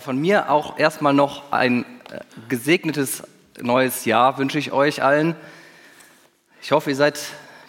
Von 0.00 0.18
mir 0.18 0.50
auch 0.50 0.78
erstmal 0.78 1.12
noch 1.12 1.52
ein 1.52 1.84
äh, 2.10 2.20
gesegnetes 2.48 3.22
neues 3.60 4.06
Jahr 4.06 4.38
wünsche 4.38 4.58
ich 4.58 4.72
euch 4.72 5.02
allen. 5.02 5.36
Ich 6.62 6.72
hoffe, 6.72 6.90
ihr 6.90 6.96
seid 6.96 7.20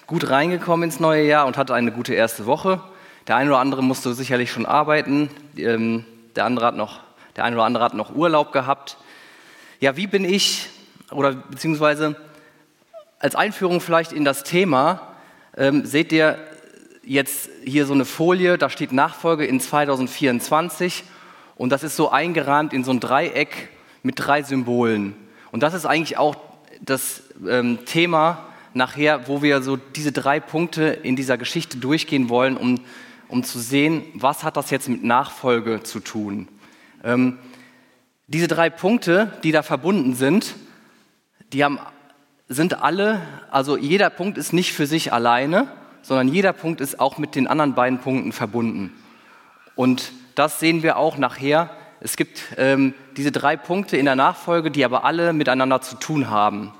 gut 0.07 0.29
reingekommen 0.29 0.89
ins 0.89 1.01
neue 1.01 1.25
Jahr 1.25 1.45
und 1.45 1.57
hattet 1.57 1.75
eine 1.75 1.91
gute 1.91 2.13
erste 2.13 2.45
Woche. 2.45 2.81
Der 3.27 3.35
eine 3.35 3.49
oder 3.49 3.59
andere 3.59 3.83
musste 3.83 4.13
sicherlich 4.13 4.49
schon 4.49 4.65
arbeiten, 4.65 5.29
ähm, 5.57 6.05
der, 6.37 6.45
andere 6.45 6.67
hat 6.67 6.77
noch, 6.77 7.01
der 7.35 7.43
eine 7.43 7.57
oder 7.57 7.65
andere 7.65 7.83
hat 7.83 7.95
noch 7.95 8.15
Urlaub 8.15 8.53
gehabt. 8.53 8.97
Ja, 9.81 9.97
wie 9.97 10.07
bin 10.07 10.23
ich, 10.23 10.69
oder 11.11 11.33
beziehungsweise 11.33 12.15
als 13.19 13.35
Einführung 13.35 13.81
vielleicht 13.81 14.13
in 14.13 14.23
das 14.23 14.43
Thema, 14.43 15.15
ähm, 15.57 15.85
seht 15.85 16.13
ihr 16.13 16.37
jetzt 17.03 17.49
hier 17.65 17.85
so 17.85 17.93
eine 17.93 18.05
Folie, 18.05 18.57
da 18.57 18.69
steht 18.69 18.93
Nachfolge 18.93 19.45
in 19.45 19.59
2024 19.59 21.03
und 21.61 21.69
das 21.69 21.83
ist 21.83 21.95
so 21.95 22.09
eingerahmt 22.09 22.73
in 22.73 22.83
so 22.83 22.89
ein 22.89 22.99
Dreieck 22.99 23.69
mit 24.01 24.15
drei 24.17 24.41
Symbolen. 24.41 25.13
Und 25.51 25.61
das 25.61 25.75
ist 25.75 25.85
eigentlich 25.85 26.17
auch 26.17 26.35
das 26.81 27.21
ähm, 27.47 27.85
Thema 27.85 28.47
nachher, 28.73 29.27
wo 29.27 29.43
wir 29.43 29.61
so 29.61 29.75
diese 29.75 30.11
drei 30.11 30.39
Punkte 30.39 30.85
in 30.85 31.15
dieser 31.15 31.37
Geschichte 31.37 31.77
durchgehen 31.77 32.29
wollen, 32.29 32.57
um, 32.57 32.79
um 33.27 33.43
zu 33.43 33.59
sehen, 33.59 34.05
was 34.15 34.43
hat 34.43 34.57
das 34.57 34.71
jetzt 34.71 34.89
mit 34.89 35.03
Nachfolge 35.03 35.83
zu 35.83 35.99
tun. 35.99 36.47
Ähm, 37.03 37.37
diese 38.25 38.47
drei 38.47 38.71
Punkte, 38.71 39.31
die 39.43 39.51
da 39.51 39.61
verbunden 39.61 40.15
sind, 40.15 40.55
die 41.53 41.63
haben, 41.63 41.77
sind 42.47 42.81
alle, 42.81 43.21
also 43.51 43.77
jeder 43.77 44.09
Punkt 44.09 44.39
ist 44.39 44.51
nicht 44.51 44.73
für 44.73 44.87
sich 44.87 45.13
alleine, 45.13 45.67
sondern 46.01 46.27
jeder 46.27 46.53
Punkt 46.53 46.81
ist 46.81 46.99
auch 46.99 47.19
mit 47.19 47.35
den 47.35 47.45
anderen 47.45 47.75
beiden 47.75 47.99
Punkten 47.99 48.31
verbunden. 48.31 48.95
Und 49.75 50.11
das 50.35 50.59
sehen 50.59 50.83
wir 50.83 50.97
auch 50.97 51.17
nachher. 51.17 51.69
Es 51.99 52.15
gibt 52.17 52.41
ähm, 52.57 52.93
diese 53.17 53.31
drei 53.31 53.57
Punkte 53.57 53.97
in 53.97 54.05
der 54.05 54.15
Nachfolge, 54.15 54.71
die 54.71 54.85
aber 54.85 55.03
alle 55.03 55.33
miteinander 55.33 55.81
zu 55.81 55.95
tun 55.95 56.29
haben. 56.29 56.73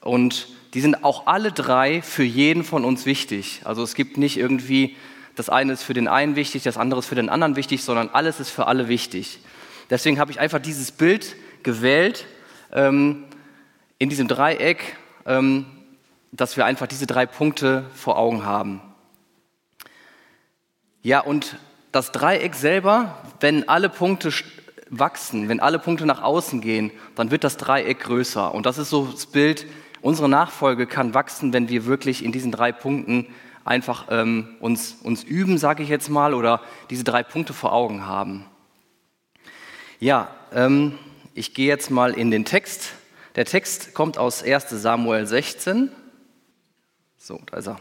Und 0.00 0.48
die 0.74 0.80
sind 0.80 1.04
auch 1.04 1.26
alle 1.26 1.52
drei 1.52 2.02
für 2.02 2.24
jeden 2.24 2.64
von 2.64 2.84
uns 2.84 3.06
wichtig. 3.06 3.62
Also 3.64 3.82
es 3.82 3.94
gibt 3.94 4.16
nicht 4.16 4.36
irgendwie, 4.36 4.96
das 5.36 5.48
eine 5.48 5.72
ist 5.72 5.82
für 5.82 5.94
den 5.94 6.08
einen 6.08 6.36
wichtig, 6.36 6.62
das 6.62 6.76
andere 6.76 7.00
ist 7.00 7.06
für 7.06 7.14
den 7.14 7.28
anderen 7.28 7.56
wichtig, 7.56 7.84
sondern 7.84 8.10
alles 8.10 8.40
ist 8.40 8.50
für 8.50 8.66
alle 8.66 8.88
wichtig. 8.88 9.40
Deswegen 9.90 10.18
habe 10.18 10.30
ich 10.30 10.40
einfach 10.40 10.58
dieses 10.58 10.92
Bild 10.92 11.36
gewählt 11.62 12.26
ähm, 12.72 13.24
in 13.98 14.08
diesem 14.08 14.28
Dreieck, 14.28 14.96
ähm, 15.24 15.66
dass 16.32 16.56
wir 16.56 16.66
einfach 16.66 16.86
diese 16.86 17.06
drei 17.06 17.26
Punkte 17.26 17.84
vor 17.94 18.18
Augen 18.18 18.44
haben. 18.44 18.82
Ja, 21.02 21.20
und 21.20 21.56
das 21.92 22.12
Dreieck 22.12 22.54
selber, 22.54 23.22
wenn 23.40 23.68
alle 23.68 23.88
Punkte 23.88 24.30
wachsen, 24.90 25.48
wenn 25.48 25.60
alle 25.60 25.78
Punkte 25.78 26.06
nach 26.06 26.22
außen 26.22 26.60
gehen, 26.60 26.90
dann 27.14 27.30
wird 27.30 27.44
das 27.44 27.56
Dreieck 27.56 28.00
größer. 28.00 28.54
Und 28.54 28.66
das 28.66 28.78
ist 28.78 28.90
so 28.90 29.06
das 29.06 29.26
Bild, 29.26 29.66
unsere 30.00 30.28
Nachfolge 30.28 30.86
kann 30.86 31.14
wachsen, 31.14 31.52
wenn 31.52 31.68
wir 31.68 31.86
wirklich 31.86 32.24
in 32.24 32.32
diesen 32.32 32.52
drei 32.52 32.72
Punkten 32.72 33.26
einfach 33.64 34.06
ähm, 34.10 34.56
uns, 34.60 34.96
uns 35.02 35.24
üben, 35.24 35.58
sage 35.58 35.82
ich 35.82 35.88
jetzt 35.88 36.08
mal, 36.08 36.34
oder 36.34 36.62
diese 36.90 37.04
drei 37.04 37.22
Punkte 37.22 37.52
vor 37.52 37.72
Augen 37.72 38.06
haben. 38.06 38.46
Ja, 40.00 40.28
ähm, 40.52 40.98
ich 41.34 41.54
gehe 41.54 41.66
jetzt 41.66 41.90
mal 41.90 42.14
in 42.14 42.30
den 42.30 42.44
Text. 42.44 42.92
Der 43.36 43.44
Text 43.44 43.94
kommt 43.94 44.16
aus 44.16 44.42
1 44.42 44.70
Samuel 44.70 45.26
16. 45.26 45.90
So, 47.16 47.40
da 47.46 47.58
ist 47.58 47.68
er. 47.68 47.78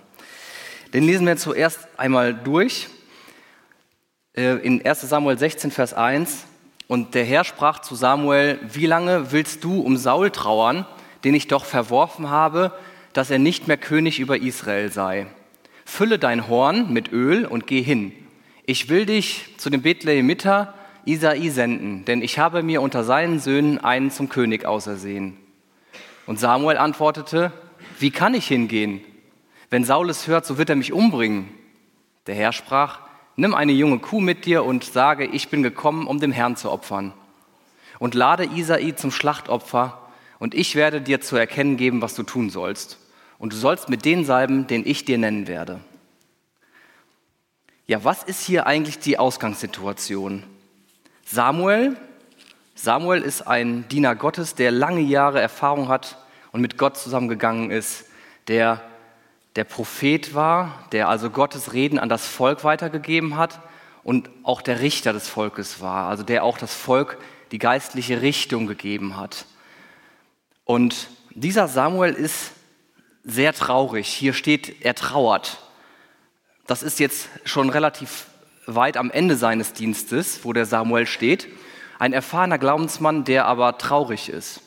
Den 0.94 1.04
lesen 1.04 1.26
wir 1.26 1.38
zuerst 1.38 1.88
einmal 1.98 2.34
durch. 2.34 2.88
Äh, 4.38 4.58
in 4.58 4.86
1 4.86 5.02
Samuel 5.02 5.38
16, 5.38 5.72
Vers 5.72 5.94
1. 5.94 6.46
Und 6.88 7.16
der 7.16 7.26
Herr 7.26 7.44
sprach 7.44 7.80
zu 7.80 7.96
Samuel, 7.96 8.60
wie 8.72 8.86
lange 8.86 9.32
willst 9.32 9.64
du 9.64 9.82
um 9.82 9.98
Saul 9.98 10.30
trauern, 10.30 10.86
den 11.26 11.34
ich 11.34 11.48
doch 11.48 11.66
verworfen 11.66 12.30
habe, 12.30 12.72
dass 13.12 13.30
er 13.30 13.40
nicht 13.40 13.68
mehr 13.68 13.78
König 13.78 14.20
über 14.20 14.38
Israel 14.38 14.90
sei? 14.92 15.26
Fülle 15.84 16.20
dein 16.20 16.48
Horn 16.48 16.94
mit 16.94 17.12
Öl 17.12 17.46
und 17.46 17.68
geh 17.68 17.82
hin. 17.82 18.14
Ich 18.66 18.90
will 18.90 19.06
dich 19.06 19.56
zu 19.58 19.70
dem 19.70 19.82
Bethlehemiter 19.82 20.74
Isai 21.06 21.50
senden, 21.50 22.06
denn 22.06 22.22
ich 22.22 22.38
habe 22.38 22.64
mir 22.64 22.82
unter 22.82 23.04
seinen 23.04 23.40
Söhnen 23.40 23.84
einen 23.84 24.12
zum 24.12 24.30
König 24.30 24.66
ausersehen. 24.66 25.38
Und 26.26 26.40
Samuel 26.40 26.78
antwortete, 26.78 27.52
wie 28.00 28.12
kann 28.12 28.34
ich 28.34 28.48
hingehen? 28.48 29.02
Wenn 29.70 29.84
Saul 29.84 30.10
es 30.10 30.28
hört, 30.28 30.46
so 30.46 30.58
wird 30.58 30.70
er 30.70 30.76
mich 30.76 30.94
umbringen. 30.94 31.50
Der 32.28 32.36
Herr 32.36 32.52
sprach, 32.52 33.07
Nimm 33.38 33.54
eine 33.54 33.72
junge 33.72 34.00
Kuh 34.00 34.20
mit 34.20 34.46
dir 34.46 34.66
und 34.66 34.84
sage, 34.84 35.26
ich 35.26 35.50
bin 35.50 35.62
gekommen, 35.62 36.08
um 36.08 36.20
dem 36.20 36.32
Herrn 36.32 36.56
zu 36.56 36.72
opfern. 36.72 37.14
Und 38.00 38.16
lade 38.16 38.46
Isai 38.46 38.92
zum 38.92 39.12
Schlachtopfer, 39.12 40.02
und 40.40 40.54
ich 40.54 40.76
werde 40.76 41.02
dir 41.02 41.22
zu 41.22 41.36
erkennen 41.36 41.78
geben, 41.78 42.02
was 42.02 42.16
du 42.16 42.24
tun 42.24 42.50
sollst. 42.50 43.00
Und 43.40 43.54
du 43.54 43.58
sollst 43.58 43.90
mit 43.90 44.06
den 44.06 44.26
salben, 44.26 44.68
den 44.68 44.86
ich 44.86 45.06
dir 45.06 45.18
nennen 45.18 45.48
werde. 45.48 45.80
Ja, 47.86 48.04
was 48.04 48.24
ist 48.24 48.44
hier 48.44 48.68
eigentlich 48.68 49.00
die 49.00 49.18
Ausgangssituation? 49.18 50.44
Samuel, 51.26 51.96
Samuel 52.76 53.22
ist 53.22 53.44
ein 53.44 53.88
Diener 53.90 54.16
Gottes, 54.16 54.56
der 54.56 54.72
lange 54.72 55.02
Jahre 55.02 55.42
Erfahrung 55.42 55.88
hat 55.88 56.18
und 56.52 56.62
mit 56.62 56.78
Gott 56.78 56.98
zusammengegangen 56.98 57.72
ist, 57.72 58.06
der 58.48 58.82
der 59.58 59.64
Prophet 59.64 60.36
war, 60.36 60.86
der 60.92 61.10
also 61.10 61.32
Gottes 61.32 61.74
Reden 61.74 61.98
an 61.98 62.10
das 62.10 62.28
Volk 62.28 62.64
weitergegeben 62.64 63.38
hat 63.38 63.60
und 64.04 64.30
auch 64.44 64.62
der 64.62 64.82
Richter 64.82 65.14
des 65.14 65.28
Volkes 65.28 65.82
war, 65.82 66.08
also 66.08 66.22
der 66.22 66.44
auch 66.44 66.60
das 66.60 66.76
Volk 66.76 67.18
die 67.52 67.58
geistliche 67.58 68.22
Richtung 68.22 68.68
gegeben 68.68 69.18
hat. 69.18 69.48
Und 70.64 71.10
dieser 71.32 71.68
Samuel 71.68 72.14
ist 72.14 72.52
sehr 73.24 73.52
traurig. 73.52 74.08
Hier 74.08 74.34
steht, 74.34 74.86
er 74.86 74.94
trauert. 74.94 75.58
Das 76.68 76.84
ist 76.84 77.00
jetzt 77.00 77.28
schon 77.44 77.72
relativ 77.72 78.28
weit 78.68 78.96
am 78.96 79.10
Ende 79.10 79.36
seines 79.38 79.74
Dienstes, 79.74 80.46
wo 80.46 80.54
der 80.54 80.68
Samuel 80.68 81.08
steht. 81.08 81.48
Ein 81.98 82.14
erfahrener 82.14 82.60
Glaubensmann, 82.60 83.24
der 83.24 83.46
aber 83.46 83.80
traurig 83.80 84.30
ist. 84.30 84.62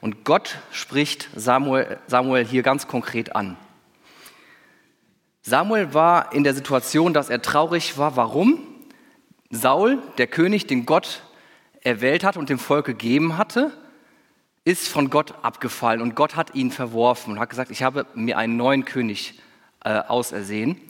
Und 0.00 0.24
Gott 0.24 0.58
spricht 0.70 1.30
Samuel, 1.34 1.98
Samuel 2.06 2.44
hier 2.44 2.62
ganz 2.62 2.86
konkret 2.86 3.34
an. 3.34 3.56
Samuel 5.48 5.94
war 5.94 6.32
in 6.32 6.42
der 6.42 6.54
Situation, 6.54 7.14
dass 7.14 7.30
er 7.30 7.40
traurig 7.40 7.96
war. 7.98 8.16
Warum? 8.16 8.66
Saul, 9.48 10.02
der 10.18 10.26
König, 10.26 10.66
den 10.66 10.86
Gott 10.86 11.22
erwählt 11.82 12.24
hat 12.24 12.36
und 12.36 12.48
dem 12.48 12.58
Volk 12.58 12.84
gegeben 12.84 13.38
hatte, 13.38 13.70
ist 14.64 14.88
von 14.88 15.08
Gott 15.08 15.34
abgefallen 15.42 16.00
und 16.00 16.16
Gott 16.16 16.34
hat 16.34 16.56
ihn 16.56 16.72
verworfen 16.72 17.32
und 17.32 17.38
hat 17.38 17.48
gesagt, 17.48 17.70
ich 17.70 17.84
habe 17.84 18.06
mir 18.14 18.38
einen 18.38 18.56
neuen 18.56 18.84
König 18.84 19.38
äh, 19.84 20.00
ausersehen. 20.00 20.80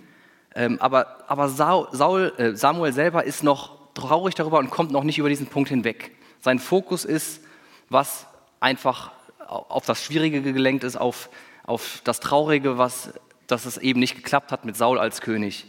Ähm, 0.55 0.79
aber 0.81 1.19
aber 1.29 1.51
Saul, 1.51 2.33
äh, 2.39 2.57
Samuel 2.57 2.95
selber 2.95 3.25
ist 3.25 3.43
noch 3.45 3.93
traurig 3.93 4.37
darüber 4.37 4.59
und 4.59 4.71
kommt 4.71 4.91
noch 4.91 5.05
nicht 5.05 5.19
über 5.19 5.29
diesen 5.29 5.49
Punkt 5.49 5.69
hinweg. 5.69 6.17
Sein 6.41 6.61
Fokus 6.61 7.05
ist, 7.05 7.43
was 7.91 8.27
einfach 8.61 9.13
auf 9.47 9.85
das 9.85 10.03
Schwierige 10.03 10.41
gelenkt 10.41 10.83
ist, 10.83 10.97
auf, 10.97 11.29
auf 11.65 12.01
das 12.05 12.21
Traurige, 12.21 12.79
was 12.79 13.13
dass 13.47 13.65
es 13.65 13.79
eben 13.79 14.01
nicht 14.01 14.17
geklappt 14.17 14.53
hat 14.53 14.65
mit 14.65 14.77
Saul 14.77 14.99
als 14.99 15.21
König. 15.21 15.67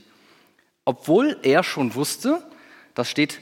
Obwohl 0.85 1.37
er 1.43 1.63
schon 1.63 1.95
wusste, 1.95 2.41
das 2.93 3.09
steht 3.09 3.39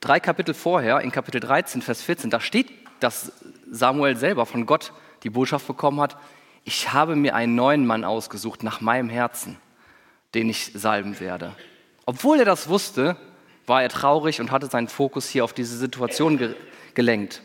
drei 0.00 0.20
Kapitel 0.20 0.54
vorher, 0.54 1.00
in 1.00 1.12
Kapitel 1.12 1.40
13, 1.40 1.82
Vers 1.82 2.02
14, 2.02 2.30
da 2.30 2.40
steht, 2.40 2.68
dass 3.00 3.32
Samuel 3.70 4.16
selber 4.16 4.46
von 4.46 4.66
Gott 4.66 4.92
die 5.22 5.30
Botschaft 5.30 5.66
bekommen 5.66 6.00
hat, 6.00 6.16
ich 6.64 6.92
habe 6.92 7.14
mir 7.14 7.34
einen 7.34 7.54
neuen 7.54 7.86
Mann 7.86 8.04
ausgesucht 8.04 8.62
nach 8.62 8.80
meinem 8.80 9.08
Herzen, 9.08 9.56
den 10.34 10.48
ich 10.48 10.72
salben 10.74 11.20
werde. 11.20 11.54
Obwohl 12.06 12.40
er 12.40 12.44
das 12.44 12.68
wusste, 12.68 13.16
war 13.66 13.82
er 13.82 13.88
traurig 13.88 14.40
und 14.40 14.50
hatte 14.50 14.66
seinen 14.66 14.88
Fokus 14.88 15.28
hier 15.28 15.44
auf 15.44 15.52
diese 15.52 15.76
Situation 15.76 16.38
ge 16.38 16.54
gelenkt. 16.94 17.42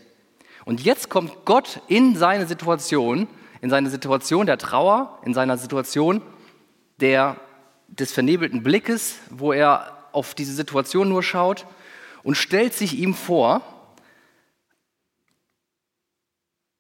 Und 0.64 0.82
jetzt 0.82 1.10
kommt 1.10 1.44
Gott 1.44 1.82
in 1.90 2.16
seine 2.16 2.48
Situation 2.48 3.28
in 3.62 3.70
seine 3.70 3.90
Situation 3.90 4.48
der 4.48 4.58
Trauer, 4.58 5.20
in 5.24 5.34
seiner 5.34 5.58
Situation 5.58 6.22
der, 7.00 7.38
des 7.88 8.12
vernebelten 8.12 8.64
Blickes, 8.64 9.20
wo 9.30 9.54
er 9.54 9.98
auf 10.12 10.34
diese 10.36 10.54
Situation 10.54 11.08
nur 11.10 11.24
schaut. 11.24 11.66
und 12.24 12.36
stellt 12.36 12.74
sich 12.74 13.00
ihm 13.00 13.16
vor. 13.16 13.62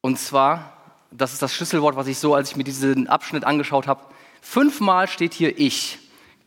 Und 0.01 0.19
zwar, 0.19 0.95
das 1.09 1.33
ist 1.33 1.41
das 1.41 1.53
Schlüsselwort, 1.53 1.95
was 1.95 2.07
ich 2.07 2.19
so, 2.19 2.35
als 2.35 2.51
ich 2.51 2.57
mir 2.57 2.63
diesen 2.63 3.07
Abschnitt 3.07 3.43
angeschaut 3.43 3.87
habe, 3.87 4.05
fünfmal 4.41 5.07
steht 5.07 5.33
hier 5.33 5.57
ich. 5.57 5.97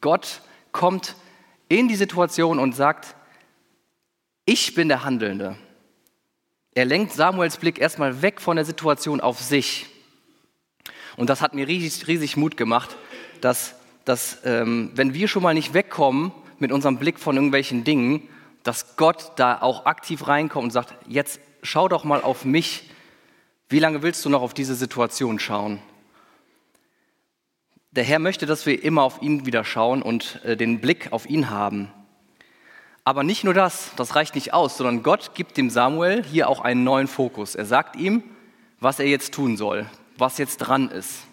Gott 0.01 0.43
kommt 0.71 1.17
in 1.69 1.89
die 1.89 1.97
Situation 1.97 2.59
und 2.59 2.75
sagt, 2.75 3.17
ich 4.45 4.75
bin 4.75 4.89
der 4.89 5.05
Handelnde. 5.05 5.57
Er 6.75 6.85
lenkt 6.85 7.13
Samuels 7.13 7.57
Blick 7.57 7.81
erstmal 7.81 8.23
weg 8.23 8.41
von 8.41 8.57
der 8.57 8.65
Situation 8.65 9.21
auf 9.21 9.41
sich. 9.41 9.87
Und 11.17 11.31
das 11.31 11.41
hat 11.41 11.55
mir 11.55 11.69
riesig, 11.69 12.07
riesig 12.07 12.37
Mut 12.37 12.57
gemacht, 12.57 12.97
dass, 13.41 13.75
dass 14.05 14.39
ähm, 14.45 14.91
wenn 14.95 15.15
wir 15.15 15.29
schon 15.29 15.43
mal 15.43 15.55
nicht 15.55 15.75
wegkommen 15.75 16.33
mit 16.59 16.73
unserem 16.73 16.99
Blick 16.99 17.19
von 17.19 17.37
irgendwelchen 17.37 17.85
Dingen, 17.85 18.29
dass 18.63 18.97
Gott 18.97 19.33
da 19.37 19.61
auch 19.61 19.87
aktiv 19.87 20.27
reinkommt 20.27 20.65
und 20.65 20.71
sagt, 20.71 20.95
jetzt 21.07 21.41
schau 21.63 21.89
doch 21.89 22.05
mal 22.05 22.23
auf 22.23 22.45
mich. 22.45 22.91
Wie 23.69 23.79
lange 23.79 24.03
willst 24.03 24.25
du 24.25 24.31
noch 24.31 24.43
auf 24.43 24.55
diese 24.55 24.75
Situation 24.75 25.39
schauen? 25.39 25.81
Der 27.93 28.05
Herr 28.05 28.19
möchte, 28.19 28.47
dass 28.47 28.67
wir 28.67 28.83
immer 28.83 29.03
auf 29.03 29.23
ihn 29.23 29.47
wieder 29.47 29.65
schauen 29.65 30.03
und 30.03 30.41
äh, 30.45 30.57
den 30.57 30.81
Blick 30.81 31.13
auf 31.13 31.29
ihn 31.29 31.51
haben. 31.51 31.91
Aber 33.05 33.23
nicht 33.23 33.45
nur 33.45 33.55
das, 33.55 33.93
das 33.97 34.17
reicht 34.17 34.35
nicht 34.35 34.55
aus, 34.55 34.79
sondern 34.79 35.03
Gott 35.03 35.33
gibt 35.35 35.57
dem 35.59 35.71
Samuel 35.71 36.25
hier 36.25 36.49
auch 36.49 36.61
einen 36.61 36.85
neuen 36.85 37.07
Fokus. 37.07 37.55
Er 37.55 37.67
sagt 37.67 37.97
ihm, 37.97 38.23
was 38.81 38.99
er 38.99 39.07
jetzt 39.07 39.35
tun 39.35 39.57
soll, 39.57 39.87
was 40.17 40.39
jetzt 40.39 40.59
dran 40.59 40.91
ist. 40.91 41.25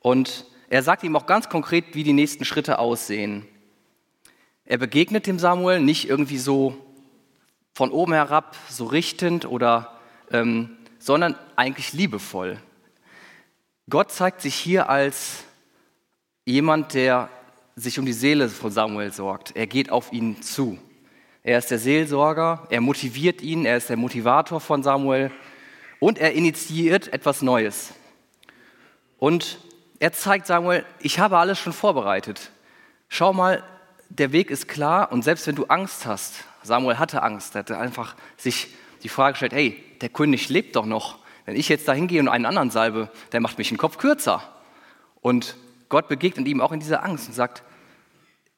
Und 0.00 0.46
er 0.70 0.82
sagt 0.82 1.02
ihm 1.02 1.16
auch 1.16 1.26
ganz 1.26 1.48
konkret, 1.48 1.94
wie 1.94 2.04
die 2.04 2.12
nächsten 2.12 2.44
Schritte 2.44 2.78
aussehen. 2.78 3.46
Er 4.64 4.78
begegnet 4.78 5.26
dem 5.26 5.38
Samuel 5.38 5.80
nicht 5.80 6.08
irgendwie 6.08 6.38
so 6.38 6.76
von 7.72 7.90
oben 7.90 8.12
herab, 8.12 8.56
so 8.68 8.86
richtend 8.86 9.46
oder, 9.46 9.98
ähm, 10.30 10.76
sondern 10.98 11.36
eigentlich 11.56 11.92
liebevoll. 11.92 12.58
Gott 13.88 14.12
zeigt 14.12 14.42
sich 14.42 14.54
hier 14.54 14.90
als 14.90 15.44
jemand, 16.44 16.92
der 16.92 17.30
sich 17.76 17.98
um 17.98 18.04
die 18.04 18.12
Seele 18.12 18.48
von 18.48 18.70
Samuel 18.70 19.12
sorgt. 19.12 19.56
Er 19.56 19.66
geht 19.66 19.90
auf 19.90 20.12
ihn 20.12 20.42
zu. 20.42 20.78
Er 21.42 21.58
ist 21.58 21.70
der 21.70 21.78
Seelsorger, 21.78 22.66
er 22.68 22.80
motiviert 22.80 23.40
ihn, 23.40 23.64
er 23.64 23.76
ist 23.78 23.88
der 23.88 23.96
Motivator 23.96 24.60
von 24.60 24.82
Samuel 24.82 25.30
und 26.00 26.18
er 26.18 26.32
initiiert 26.32 27.12
etwas 27.12 27.42
Neues. 27.42 27.92
Und 29.18 29.58
er 29.98 30.12
zeigt 30.12 30.46
Samuel, 30.46 30.84
ich 31.00 31.18
habe 31.18 31.38
alles 31.38 31.58
schon 31.58 31.72
vorbereitet. 31.72 32.50
Schau 33.08 33.32
mal, 33.32 33.62
der 34.08 34.32
Weg 34.32 34.50
ist 34.50 34.68
klar 34.68 35.12
und 35.12 35.22
selbst 35.22 35.46
wenn 35.46 35.56
du 35.56 35.64
Angst 35.66 36.06
hast, 36.06 36.44
Samuel 36.62 36.98
hatte 36.98 37.22
Angst, 37.22 37.54
er 37.54 37.60
hatte 37.60 37.78
einfach 37.78 38.14
sich 38.36 38.68
die 39.02 39.08
Frage 39.08 39.32
gestellt, 39.32 39.52
hey, 39.52 39.82
der 40.00 40.08
König 40.08 40.48
lebt 40.48 40.76
doch 40.76 40.86
noch. 40.86 41.18
Wenn 41.44 41.56
ich 41.56 41.68
jetzt 41.68 41.88
da 41.88 41.92
hingehe 41.92 42.20
und 42.20 42.28
einen 42.28 42.46
anderen 42.46 42.70
salbe, 42.70 43.10
der 43.32 43.40
macht 43.40 43.58
mich 43.58 43.68
den 43.68 43.78
Kopf 43.78 43.98
kürzer. 43.98 44.42
Und 45.20 45.56
Gott 45.88 46.08
begegnet 46.08 46.46
ihm 46.46 46.60
auch 46.60 46.72
in 46.72 46.80
dieser 46.80 47.04
Angst 47.04 47.28
und 47.28 47.34
sagt, 47.34 47.62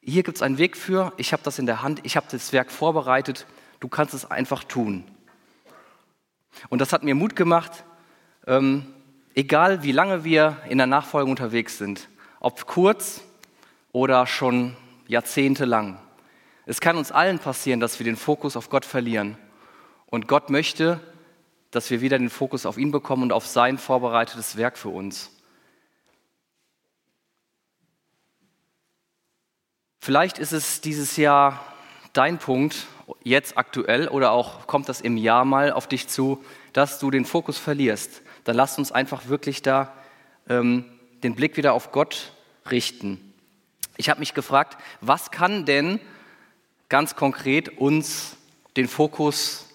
hier 0.02 0.22
gibt 0.22 0.38
es 0.38 0.42
einen 0.42 0.58
Weg 0.58 0.76
für, 0.76 1.12
ich 1.16 1.32
habe 1.32 1.42
das 1.42 1.58
in 1.58 1.66
der 1.66 1.82
Hand, 1.82 2.00
ich 2.04 2.16
habe 2.16 2.26
das 2.30 2.52
Werk 2.52 2.70
vorbereitet, 2.70 3.46
du 3.80 3.88
kannst 3.88 4.14
es 4.14 4.30
einfach 4.30 4.64
tun. 4.64 5.04
Und 6.68 6.80
das 6.80 6.92
hat 6.92 7.02
mir 7.02 7.14
Mut 7.14 7.36
gemacht, 7.36 7.84
ähm, 8.46 8.86
egal 9.34 9.82
wie 9.82 9.92
lange 9.92 10.24
wir 10.24 10.58
in 10.68 10.78
der 10.78 10.86
Nachfolge 10.86 11.30
unterwegs 11.30 11.78
sind, 11.78 12.08
ob 12.40 12.66
kurz 12.66 13.22
oder 13.92 14.26
schon 14.26 14.76
jahrzehntelang. 15.08 15.98
Es 16.66 16.80
kann 16.80 16.96
uns 16.96 17.10
allen 17.10 17.38
passieren, 17.38 17.80
dass 17.80 17.98
wir 17.98 18.04
den 18.04 18.16
Fokus 18.16 18.56
auf 18.56 18.70
Gott 18.70 18.84
verlieren. 18.84 19.36
Und 20.06 20.28
Gott 20.28 20.50
möchte, 20.50 21.00
dass 21.70 21.90
wir 21.90 22.00
wieder 22.00 22.18
den 22.18 22.30
Fokus 22.30 22.66
auf 22.66 22.78
ihn 22.78 22.90
bekommen 22.90 23.24
und 23.24 23.32
auf 23.32 23.46
sein 23.46 23.78
vorbereitetes 23.78 24.56
Werk 24.56 24.76
für 24.76 24.88
uns. 24.88 25.30
Vielleicht 30.00 30.38
ist 30.38 30.52
es 30.52 30.80
dieses 30.80 31.16
Jahr 31.16 31.69
dein 32.12 32.38
Punkt, 32.38 32.86
jetzt 33.22 33.56
aktuell 33.56 34.08
oder 34.08 34.32
auch 34.32 34.66
kommt 34.66 34.88
das 34.88 35.00
im 35.00 35.16
Jahr 35.16 35.44
mal 35.44 35.72
auf 35.72 35.86
dich 35.86 36.08
zu, 36.08 36.42
dass 36.72 36.98
du 36.98 37.10
den 37.10 37.24
Fokus 37.24 37.58
verlierst. 37.58 38.22
Dann 38.44 38.56
lass 38.56 38.78
uns 38.78 38.92
einfach 38.92 39.26
wirklich 39.28 39.62
da 39.62 39.92
ähm, 40.48 40.84
den 41.22 41.34
Blick 41.34 41.56
wieder 41.56 41.72
auf 41.72 41.92
Gott 41.92 42.32
richten. 42.70 43.20
Ich 43.96 44.08
habe 44.08 44.20
mich 44.20 44.34
gefragt, 44.34 44.78
was 45.00 45.30
kann 45.30 45.64
denn 45.64 46.00
ganz 46.88 47.16
konkret 47.16 47.78
uns 47.78 48.36
den 48.76 48.88
Fokus 48.88 49.68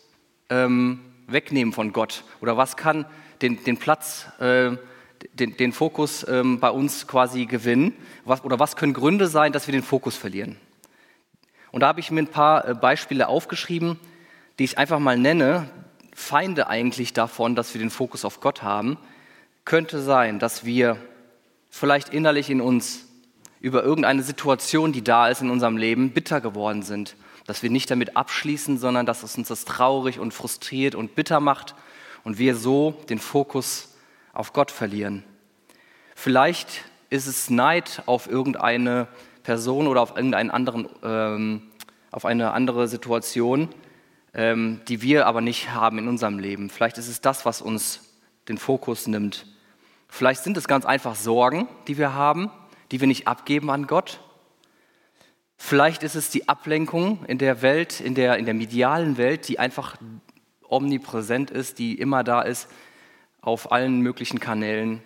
ähm, 0.50 1.00
wegnehmen 1.28 1.74
von 1.74 1.94
Gott? 1.94 2.24
Oder 2.42 2.58
was 2.58 2.78
kann 2.78 3.06
den, 3.42 3.64
den 3.64 3.78
Platz, 3.78 4.28
äh, 4.40 4.72
den, 5.34 5.58
den, 5.58 5.72
Fokus 5.72 6.26
ähm, 6.28 6.60
bei 6.60 6.70
uns 6.70 7.08
quasi 7.08 7.46
gewinnen? 7.46 7.94
Was, 8.24 8.44
oder 8.44 8.60
was 8.60 8.76
können 8.76 8.94
Gründe 8.94 9.28
sein, 9.28 9.52
dass 9.52 9.68
wir 9.68 9.72
den 9.74 9.84
Fokus 9.84 10.16
verlieren? 10.16 10.58
Und 11.76 11.82
da 11.82 11.88
habe 11.88 12.00
ich 12.00 12.10
mir 12.10 12.22
ein 12.22 12.28
paar 12.28 12.70
äh, 12.70 12.74
Beispiele 12.74 13.28
aufgeschrieben, 13.28 14.00
die 14.60 14.64
ich 14.64 14.78
einfach 14.78 14.98
mal 14.98 15.18
nenne. 15.18 15.68
Feinde 16.14 16.68
eigentlich 16.68 17.12
davon, 17.12 17.54
dass 17.54 17.74
wir 17.74 17.80
den 17.80 17.90
Fokus 17.90 18.24
auf 18.24 18.40
Gott 18.40 18.64
haben, 18.64 18.98
könnte 19.66 20.02
sein, 20.02 20.40
dass 20.40 20.64
wir 20.64 20.96
vielleicht 21.70 22.14
innerlich 22.14 22.50
in 22.50 22.62
uns 22.62 23.08
über 23.60 23.84
irgendeine 23.84 24.24
Situation, 24.24 24.94
die 24.94 25.04
da 25.04 25.28
ist 25.28 25.42
in 25.42 25.50
unserem 25.50 25.76
Leben, 25.76 26.12
bitter 26.12 26.40
geworden 26.40 26.82
sind. 26.82 27.18
Dass 27.46 27.62
wir 27.62 27.70
nicht 27.70 27.92
damit 27.92 28.16
abschließen, 28.16 28.78
sondern 28.78 29.06
dass 29.06 29.24
es 29.24 29.38
uns 29.38 29.50
das 29.50 29.66
traurig 29.66 30.18
und 30.18 30.34
frustriert 30.34 30.96
und 30.96 31.14
bitter 31.14 31.42
macht 31.42 31.76
und 32.24 32.38
wir 32.38 32.56
so 32.56 32.92
den 33.10 33.20
Fokus 33.20 33.98
auf 34.32 34.54
Gott 34.54 34.72
verlieren. 34.72 35.26
Vielleicht 36.16 36.86
ist 37.10 37.28
es 37.28 37.50
Neid 37.50 38.02
auf 38.06 38.28
irgendeine 38.30 39.10
Person 39.46 39.88
oder 39.88 40.02
auf 40.02 40.16
irgendeinen 40.16 40.50
anderen, 40.50 40.90
ähm, 41.04 41.62
auf 42.12 42.26
eine 42.26 42.52
andere 42.52 42.88
Situation, 42.88 43.70
ähm, 44.34 44.82
die 44.88 45.02
wir 45.02 45.28
aber 45.28 45.42
nicht 45.42 45.72
haben 45.72 46.00
in 46.00 46.08
unserem 46.08 46.40
Leben. 46.40 46.70
Vielleicht 46.70 46.98
ist 46.98 47.08
es 47.08 47.22
das, 47.22 47.46
was 47.46 47.62
uns 47.62 48.02
den 48.50 48.58
Fokus 48.58 49.08
nimmt. 49.08 49.46
Vielleicht 50.08 50.44
sind 50.44 50.58
es 50.58 50.68
ganz 50.68 50.86
einfach 50.86 51.16
Sorgen, 51.16 51.68
die 51.88 51.98
wir 51.98 52.14
haben, 52.14 52.52
die 52.92 53.00
wir 53.00 53.08
nicht 53.08 53.28
abgeben 53.28 53.70
an 53.70 53.86
Gott. 53.86 54.20
Vielleicht 55.58 56.04
ist 56.04 56.16
es 56.16 56.30
die 56.30 56.50
Ablenkung 56.50 57.24
in 57.28 57.38
der 57.38 57.62
Welt, 57.62 58.02
in 58.02 58.16
der, 58.16 58.38
in 58.38 58.46
der 58.46 58.54
medialen 58.54 59.18
Welt, 59.18 59.48
die 59.48 59.60
einfach 59.60 59.96
omnipräsent 60.68 61.52
ist, 61.52 61.78
die 61.78 62.00
immer 62.00 62.24
da 62.24 62.42
ist, 62.42 62.68
auf 63.42 63.72
allen 63.72 64.02
möglichen 64.02 64.40
Kanälen. 64.40 65.04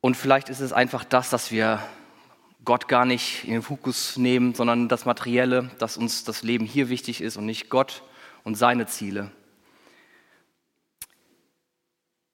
Und 0.00 0.16
vielleicht 0.16 0.48
ist 0.50 0.60
es 0.60 0.72
einfach 0.72 1.02
das, 1.02 1.30
dass 1.30 1.50
wir 1.50 1.82
Gott 2.66 2.88
gar 2.88 3.06
nicht 3.06 3.44
in 3.44 3.52
den 3.52 3.62
Fokus 3.62 4.18
nehmen, 4.18 4.54
sondern 4.54 4.88
das 4.88 5.06
Materielle, 5.06 5.70
dass 5.78 5.96
uns 5.96 6.24
das 6.24 6.42
Leben 6.42 6.66
hier 6.66 6.90
wichtig 6.90 7.22
ist 7.22 7.38
und 7.38 7.46
nicht 7.46 7.70
Gott 7.70 8.02
und 8.44 8.56
seine 8.56 8.86
Ziele. 8.86 9.30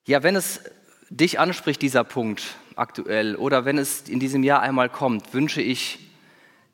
Ja, 0.07 0.25
wenn 0.25 0.35
es 0.35 0.63
dich 1.11 1.39
anspricht, 1.39 1.83
dieser 1.83 2.03
Punkt, 2.03 2.57
aktuell 2.75 3.37
oder 3.37 3.67
wenn 3.67 3.77
es 3.77 4.09
in 4.09 4.19
diesem 4.19 4.43
Jahr 4.43 4.63
einmal 4.63 4.89
kommt, 4.89 5.35
wünsche 5.35 5.61
ich 5.61 5.99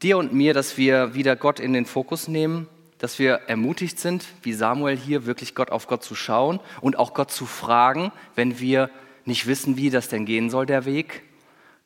dir 0.02 0.18
und 0.18 0.32
mir, 0.32 0.54
dass 0.54 0.78
wir 0.78 1.14
wieder 1.14 1.34
Gott 1.34 1.58
in 1.58 1.72
den 1.72 1.84
Fokus 1.84 2.28
nehmen, 2.28 2.68
dass 2.98 3.18
wir 3.18 3.34
ermutigt 3.48 3.98
sind, 3.98 4.24
wie 4.42 4.52
Samuel 4.52 4.96
hier, 4.96 5.26
wirklich 5.26 5.56
Gott 5.56 5.72
auf 5.72 5.88
Gott 5.88 6.04
zu 6.04 6.14
schauen 6.14 6.60
und 6.80 6.96
auch 6.96 7.12
Gott 7.12 7.32
zu 7.32 7.44
fragen, 7.44 8.12
wenn 8.36 8.60
wir 8.60 8.88
nicht 9.24 9.48
wissen, 9.48 9.76
wie 9.76 9.90
das 9.90 10.08
denn 10.08 10.26
gehen 10.26 10.48
soll, 10.48 10.64
der 10.64 10.84
Weg. 10.84 11.24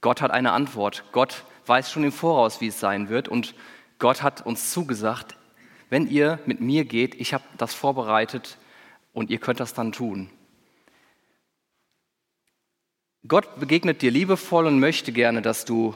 Gott 0.03 0.21
hat 0.21 0.31
eine 0.31 0.53
Antwort. 0.53 1.05
Gott 1.13 1.45
weiß 1.67 1.91
schon 1.91 2.05
im 2.05 2.13
Voraus, 2.13 2.61
wie 2.61 2.69
es 2.69 2.81
sein 2.81 3.09
wird. 3.09 3.29
Und 3.29 3.55
Gott 3.99 4.23
hat 4.23 4.45
uns 4.45 4.73
zugesagt, 4.73 5.37
wenn 5.91 6.09
ihr 6.09 6.39
mit 6.47 6.61
mir 6.61 6.85
geht, 6.85 7.15
ich 7.15 7.35
habe 7.35 7.45
das 7.59 7.75
vorbereitet 7.75 8.59
und 9.13 9.31
ihr 9.31 9.39
könnt 9.39 9.61
das 9.61 9.75
dann 9.75 9.93
tun. 9.93 10.31
Gott 13.29 13.61
begegnet 13.61 14.03
dir 14.03 14.11
liebevoll 14.11 14.67
und 14.67 14.81
möchte 14.81 15.13
gerne, 15.13 15.43
dass 15.43 15.65
du 15.65 15.95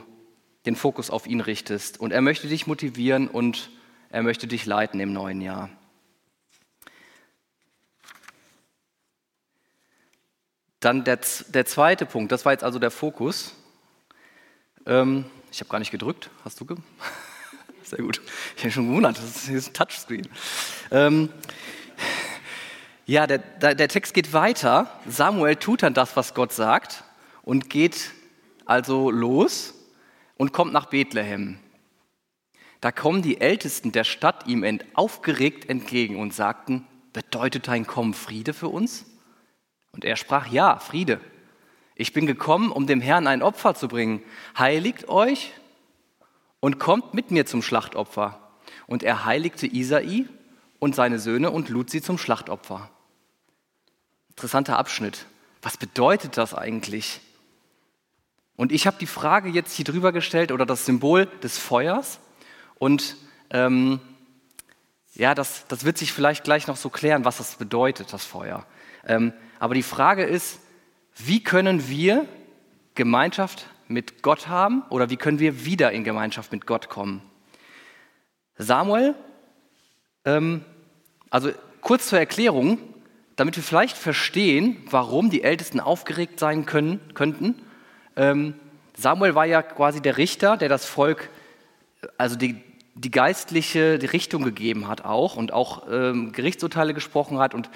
den 0.66 0.76
Fokus 0.76 1.10
auf 1.10 1.26
ihn 1.26 1.40
richtest. 1.40 1.98
Und 1.98 2.12
er 2.12 2.20
möchte 2.20 2.46
dich 2.46 2.66
motivieren 2.66 3.28
und 3.28 3.70
er 4.10 4.22
möchte 4.22 4.46
dich 4.46 4.66
leiten 4.66 5.00
im 5.00 5.12
neuen 5.12 5.40
Jahr. 5.40 5.70
Dann 10.80 11.04
der, 11.04 11.18
der 11.48 11.66
zweite 11.66 12.06
Punkt, 12.06 12.30
das 12.30 12.44
war 12.44 12.52
jetzt 12.52 12.62
also 12.62 12.78
der 12.78 12.90
Fokus. 12.90 13.54
Ähm, 14.84 15.24
ich 15.56 15.60
habe 15.60 15.70
gar 15.70 15.78
nicht 15.78 15.90
gedrückt. 15.90 16.28
Hast 16.44 16.60
du? 16.60 16.66
Ge 16.66 16.76
Sehr 17.82 18.00
gut. 18.00 18.20
Ich 18.56 18.64
habe 18.64 18.70
schon 18.70 18.88
gewundert, 18.88 19.16
das 19.16 19.48
ist 19.48 19.68
ein 19.68 19.72
Touchscreen. 19.72 20.28
Ähm, 20.90 21.30
ja, 23.06 23.26
der, 23.26 23.38
der 23.38 23.88
Text 23.88 24.12
geht 24.12 24.34
weiter. 24.34 24.90
Samuel 25.08 25.56
tut 25.56 25.82
dann 25.82 25.94
das, 25.94 26.14
was 26.14 26.34
Gott 26.34 26.52
sagt 26.52 27.04
und 27.40 27.70
geht 27.70 28.10
also 28.66 29.10
los 29.10 29.72
und 30.36 30.52
kommt 30.52 30.74
nach 30.74 30.90
Bethlehem. 30.90 31.58
Da 32.82 32.92
kommen 32.92 33.22
die 33.22 33.40
Ältesten 33.40 33.92
der 33.92 34.04
Stadt 34.04 34.46
ihm 34.46 34.78
aufgeregt 34.92 35.70
entgegen 35.70 36.16
und 36.16 36.34
sagten, 36.34 36.86
bedeutet 37.14 37.66
dein 37.66 37.86
Kommen 37.86 38.12
Friede 38.12 38.52
für 38.52 38.68
uns? 38.68 39.06
Und 39.92 40.04
er 40.04 40.16
sprach, 40.16 40.48
ja, 40.48 40.78
Friede. 40.78 41.18
Ich 41.98 42.12
bin 42.12 42.26
gekommen, 42.26 42.70
um 42.70 42.86
dem 42.86 43.00
Herrn 43.00 43.26
ein 43.26 43.42
Opfer 43.42 43.74
zu 43.74 43.88
bringen. 43.88 44.22
Heiligt 44.56 45.08
euch 45.08 45.52
und 46.60 46.78
kommt 46.78 47.14
mit 47.14 47.30
mir 47.30 47.46
zum 47.46 47.62
Schlachtopfer. 47.62 48.38
Und 48.86 49.02
er 49.02 49.24
heiligte 49.24 49.66
Isai 49.66 50.26
und 50.78 50.94
seine 50.94 51.18
Söhne 51.18 51.50
und 51.50 51.70
lud 51.70 51.88
sie 51.88 52.02
zum 52.02 52.18
Schlachtopfer. 52.18 52.90
Interessanter 54.28 54.78
Abschnitt. 54.78 55.24
Was 55.62 55.78
bedeutet 55.78 56.36
das 56.36 56.52
eigentlich? 56.52 57.20
Und 58.56 58.72
ich 58.72 58.86
habe 58.86 58.98
die 59.00 59.06
Frage 59.06 59.48
jetzt 59.48 59.74
hier 59.74 59.86
drüber 59.86 60.12
gestellt 60.12 60.52
oder 60.52 60.66
das 60.66 60.84
Symbol 60.84 61.26
des 61.42 61.56
Feuers. 61.56 62.20
Und 62.78 63.16
ähm, 63.48 64.00
ja, 65.14 65.34
das, 65.34 65.66
das 65.68 65.84
wird 65.84 65.96
sich 65.96 66.12
vielleicht 66.12 66.44
gleich 66.44 66.66
noch 66.66 66.76
so 66.76 66.90
klären, 66.90 67.24
was 67.24 67.38
das 67.38 67.56
bedeutet, 67.56 68.12
das 68.12 68.26
Feuer. 68.26 68.66
Ähm, 69.06 69.32
aber 69.58 69.74
die 69.74 69.82
Frage 69.82 70.24
ist, 70.24 70.60
wie 71.16 71.42
können 71.42 71.88
wir 71.88 72.26
Gemeinschaft 72.94 73.66
mit 73.88 74.22
Gott 74.22 74.48
haben 74.48 74.82
oder 74.90 75.10
wie 75.10 75.16
können 75.16 75.38
wir 75.38 75.64
wieder 75.64 75.92
in 75.92 76.04
Gemeinschaft 76.04 76.52
mit 76.52 76.66
Gott 76.66 76.88
kommen? 76.88 77.22
Samuel, 78.58 79.14
ähm, 80.24 80.64
also 81.30 81.50
kurz 81.80 82.08
zur 82.08 82.18
Erklärung, 82.18 82.78
damit 83.36 83.56
wir 83.56 83.62
vielleicht 83.62 83.96
verstehen, 83.96 84.76
warum 84.90 85.30
die 85.30 85.42
Ältesten 85.42 85.80
aufgeregt 85.80 86.40
sein 86.40 86.66
können, 86.66 87.00
könnten. 87.14 87.54
Ähm, 88.16 88.54
Samuel 88.96 89.34
war 89.34 89.44
ja 89.44 89.62
quasi 89.62 90.00
der 90.00 90.16
Richter, 90.16 90.56
der 90.56 90.68
das 90.68 90.86
Volk, 90.86 91.28
also 92.16 92.36
die, 92.36 92.56
die 92.94 93.10
geistliche 93.10 93.98
die 93.98 94.06
Richtung 94.06 94.42
gegeben 94.42 94.88
hat 94.88 95.04
auch 95.04 95.36
und 95.36 95.52
auch 95.52 95.86
ähm, 95.90 96.32
Gerichtsurteile 96.32 96.94
gesprochen 96.94 97.38
hat 97.38 97.54
und 97.54 97.68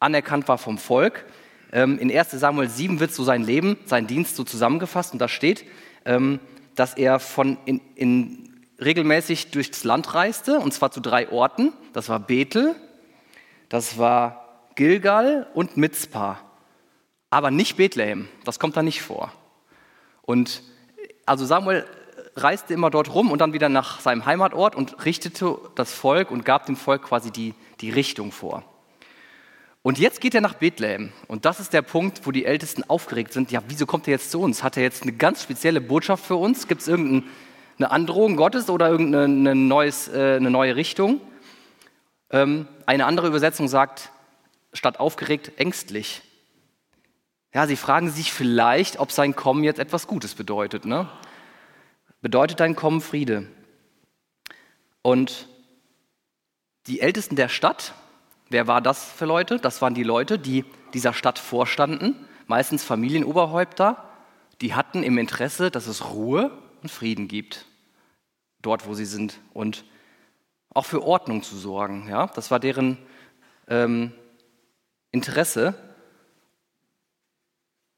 anerkannt 0.00 0.48
war 0.48 0.56
vom 0.56 0.78
Volk. 0.78 1.26
Ähm, 1.72 1.98
in 1.98 2.10
1 2.10 2.30
Samuel 2.32 2.68
7 2.68 3.00
wird 3.00 3.12
so 3.12 3.24
sein 3.24 3.42
Leben, 3.42 3.76
sein 3.84 4.06
Dienst 4.06 4.36
so 4.36 4.44
zusammengefasst 4.44 5.12
und 5.12 5.18
da 5.18 5.28
steht, 5.28 5.64
ähm, 6.04 6.40
dass 6.74 6.94
er 6.94 7.18
von 7.18 7.58
in, 7.64 7.80
in 7.94 8.50
regelmäßig 8.80 9.50
durchs 9.50 9.84
Land 9.84 10.14
reiste 10.14 10.58
und 10.58 10.72
zwar 10.72 10.90
zu 10.90 11.00
drei 11.00 11.30
Orten. 11.30 11.72
Das 11.92 12.08
war 12.08 12.20
Bethel, 12.20 12.74
das 13.68 13.98
war 13.98 14.68
Gilgal 14.74 15.46
und 15.54 15.76
Mitzpah. 15.76 16.38
Aber 17.30 17.50
nicht 17.50 17.76
Bethlehem, 17.76 18.28
das 18.44 18.58
kommt 18.58 18.76
da 18.76 18.82
nicht 18.82 19.02
vor. 19.02 19.32
Und 20.22 20.62
also 21.24 21.44
Samuel 21.44 21.84
reiste 22.36 22.74
immer 22.74 22.90
dort 22.90 23.12
rum 23.14 23.30
und 23.30 23.40
dann 23.40 23.52
wieder 23.52 23.68
nach 23.68 24.00
seinem 24.00 24.26
Heimatort 24.26 24.76
und 24.76 25.04
richtete 25.04 25.58
das 25.74 25.92
Volk 25.92 26.30
und 26.30 26.44
gab 26.44 26.66
dem 26.66 26.76
Volk 26.76 27.02
quasi 27.02 27.30
die, 27.30 27.54
die 27.80 27.90
Richtung 27.90 28.30
vor. 28.30 28.62
Und 29.86 30.00
jetzt 30.00 30.20
geht 30.20 30.34
er 30.34 30.40
nach 30.40 30.54
Bethlehem. 30.54 31.12
Und 31.28 31.44
das 31.44 31.60
ist 31.60 31.72
der 31.72 31.80
Punkt, 31.80 32.26
wo 32.26 32.32
die 32.32 32.44
Ältesten 32.44 32.82
aufgeregt 32.90 33.32
sind. 33.32 33.52
Ja, 33.52 33.62
wieso 33.68 33.86
kommt 33.86 34.08
er 34.08 34.14
jetzt 34.14 34.32
zu 34.32 34.40
uns? 34.40 34.64
Hat 34.64 34.76
er 34.76 34.82
jetzt 34.82 35.04
eine 35.04 35.12
ganz 35.12 35.44
spezielle 35.44 35.80
Botschaft 35.80 36.26
für 36.26 36.34
uns? 36.34 36.66
Gibt 36.66 36.80
es 36.80 36.88
irgendeine 36.88 37.30
Androhung 37.92 38.34
Gottes 38.34 38.68
oder 38.68 38.88
irgendeine 38.88 39.54
neues, 39.54 40.08
äh, 40.08 40.38
eine 40.40 40.50
neue 40.50 40.74
Richtung? 40.74 41.20
Ähm, 42.30 42.66
eine 42.84 43.06
andere 43.06 43.28
Übersetzung 43.28 43.68
sagt, 43.68 44.10
statt 44.72 44.98
aufgeregt, 44.98 45.52
ängstlich. 45.56 46.22
Ja, 47.54 47.68
sie 47.68 47.76
fragen 47.76 48.10
sich 48.10 48.32
vielleicht, 48.32 48.98
ob 48.98 49.12
sein 49.12 49.36
Kommen 49.36 49.62
jetzt 49.62 49.78
etwas 49.78 50.08
Gutes 50.08 50.34
bedeutet. 50.34 50.84
Ne? 50.84 51.08
Bedeutet 52.22 52.58
dein 52.58 52.74
Kommen 52.74 53.00
Friede? 53.00 53.46
Und 55.02 55.46
die 56.88 57.00
Ältesten 57.00 57.36
der 57.36 57.48
Stadt, 57.48 57.94
wer 58.48 58.66
war 58.66 58.80
das 58.80 59.10
für 59.10 59.26
Leute? 59.26 59.58
Das 59.58 59.82
waren 59.82 59.94
die 59.94 60.02
Leute, 60.02 60.38
die 60.38 60.64
dieser 60.94 61.12
Stadt 61.12 61.38
vorstanden, 61.38 62.14
meistens 62.46 62.84
Familienoberhäupter, 62.84 64.08
die 64.60 64.74
hatten 64.74 65.02
im 65.02 65.18
Interesse, 65.18 65.70
dass 65.70 65.86
es 65.86 66.10
Ruhe 66.10 66.50
und 66.82 66.90
Frieden 66.90 67.28
gibt, 67.28 67.66
dort 68.62 68.86
wo 68.86 68.94
sie 68.94 69.04
sind 69.04 69.40
und 69.52 69.84
auch 70.72 70.86
für 70.86 71.02
Ordnung 71.02 71.42
zu 71.42 71.56
sorgen. 71.56 72.08
Ja? 72.08 72.26
Das 72.28 72.50
war 72.50 72.60
deren 72.60 72.98
ähm, 73.68 74.12
Interesse. 75.10 75.74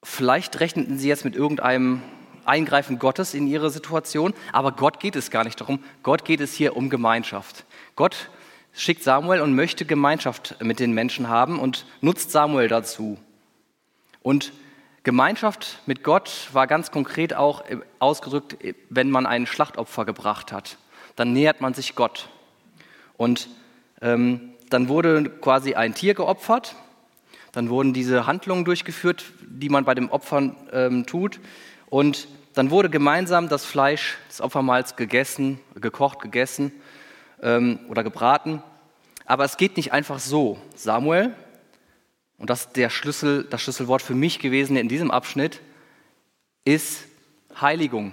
Vielleicht 0.02 0.60
rechneten 0.60 0.98
sie 0.98 1.08
jetzt 1.08 1.24
mit 1.24 1.34
irgendeinem 1.34 2.02
Eingreifen 2.44 2.98
Gottes 2.98 3.34
in 3.34 3.46
ihre 3.46 3.70
Situation, 3.70 4.32
aber 4.52 4.72
Gott 4.72 5.00
geht 5.00 5.16
es 5.16 5.30
gar 5.30 5.44
nicht 5.44 5.60
darum. 5.60 5.84
Gott 6.02 6.24
geht 6.24 6.40
es 6.40 6.54
hier 6.54 6.76
um 6.76 6.88
Gemeinschaft. 6.88 7.66
Gott 7.94 8.30
schickt 8.78 9.02
Samuel 9.02 9.42
und 9.42 9.54
möchte 9.54 9.84
Gemeinschaft 9.84 10.56
mit 10.62 10.80
den 10.80 10.92
Menschen 10.92 11.28
haben 11.28 11.58
und 11.58 11.84
nutzt 12.00 12.30
Samuel 12.30 12.68
dazu. 12.68 13.18
Und 14.22 14.52
Gemeinschaft 15.02 15.80
mit 15.86 16.02
Gott 16.02 16.48
war 16.52 16.66
ganz 16.66 16.90
konkret 16.90 17.34
auch 17.34 17.64
ausgedrückt, 17.98 18.56
wenn 18.88 19.10
man 19.10 19.26
ein 19.26 19.46
Schlachtopfer 19.46 20.04
gebracht 20.04 20.52
hat. 20.52 20.78
Dann 21.16 21.32
nähert 21.32 21.60
man 21.60 21.74
sich 21.74 21.94
Gott. 21.94 22.28
Und 23.16 23.48
ähm, 24.00 24.54
dann 24.70 24.88
wurde 24.88 25.28
quasi 25.28 25.74
ein 25.74 25.94
Tier 25.94 26.14
geopfert 26.14 26.74
dann 27.52 27.70
wurden 27.70 27.92
diese 27.92 28.26
Handlungen 28.26 28.64
durchgeführt, 28.64 29.24
die 29.40 29.68
man 29.68 29.84
bei 29.84 29.94
dem 29.94 30.10
Opfern 30.10 30.54
ähm, 30.72 31.06
tut. 31.06 31.40
Und 31.88 32.28
dann 32.54 32.70
wurde 32.70 32.90
gemeinsam 32.90 33.48
das 33.48 33.64
Fleisch 33.64 34.18
des 34.28 34.40
Opfermahls 34.40 34.96
gegessen, 34.96 35.60
gekocht, 35.74 36.20
gegessen 36.20 36.72
ähm, 37.42 37.80
oder 37.88 38.02
gebraten. 38.04 38.62
Aber 39.24 39.44
es 39.44 39.56
geht 39.56 39.76
nicht 39.76 39.92
einfach 39.92 40.18
so. 40.18 40.58
Samuel, 40.74 41.34
und 42.38 42.50
das 42.50 42.66
ist 42.66 42.76
der 42.76 42.88
Schlüssel, 42.88 43.44
das 43.44 43.62
Schlüsselwort 43.62 44.00
für 44.00 44.14
mich 44.14 44.38
gewesen 44.38 44.76
in 44.76 44.88
diesem 44.88 45.10
Abschnitt, 45.10 45.60
ist 46.64 47.04
Heiligung. 47.60 48.12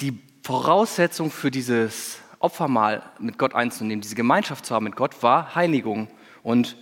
Die 0.00 0.20
Voraussetzung 0.42 1.30
für 1.30 1.50
dieses 1.50 2.18
Opfermahl 2.38 3.02
mit 3.18 3.38
Gott 3.38 3.54
einzunehmen, 3.54 4.02
diese 4.02 4.14
Gemeinschaft 4.14 4.66
zu 4.66 4.74
haben 4.74 4.84
mit 4.84 4.96
Gott, 4.96 5.22
war 5.22 5.54
Heiligung. 5.54 6.08
Und 6.42 6.76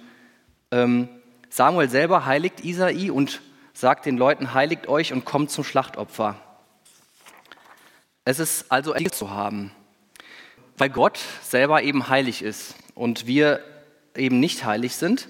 ähm, 0.70 1.08
Samuel 1.48 1.88
selber 1.88 2.26
heiligt 2.26 2.64
Isai 2.64 3.10
und 3.10 3.40
sagt 3.72 4.06
den 4.06 4.16
Leuten, 4.16 4.54
heiligt 4.54 4.88
euch 4.88 5.12
und 5.12 5.24
kommt 5.24 5.50
zum 5.50 5.64
Schlachtopfer. 5.64 6.36
Es 8.24 8.38
ist 8.38 8.70
also 8.70 8.92
ein 8.92 9.10
zu 9.10 9.30
haben, 9.30 9.72
weil 10.80 10.88
Gott 10.88 11.18
selber 11.42 11.82
eben 11.82 12.08
heilig 12.08 12.42
ist 12.42 12.74
und 12.94 13.26
wir 13.26 13.60
eben 14.16 14.40
nicht 14.40 14.64
heilig 14.64 14.96
sind. 14.96 15.28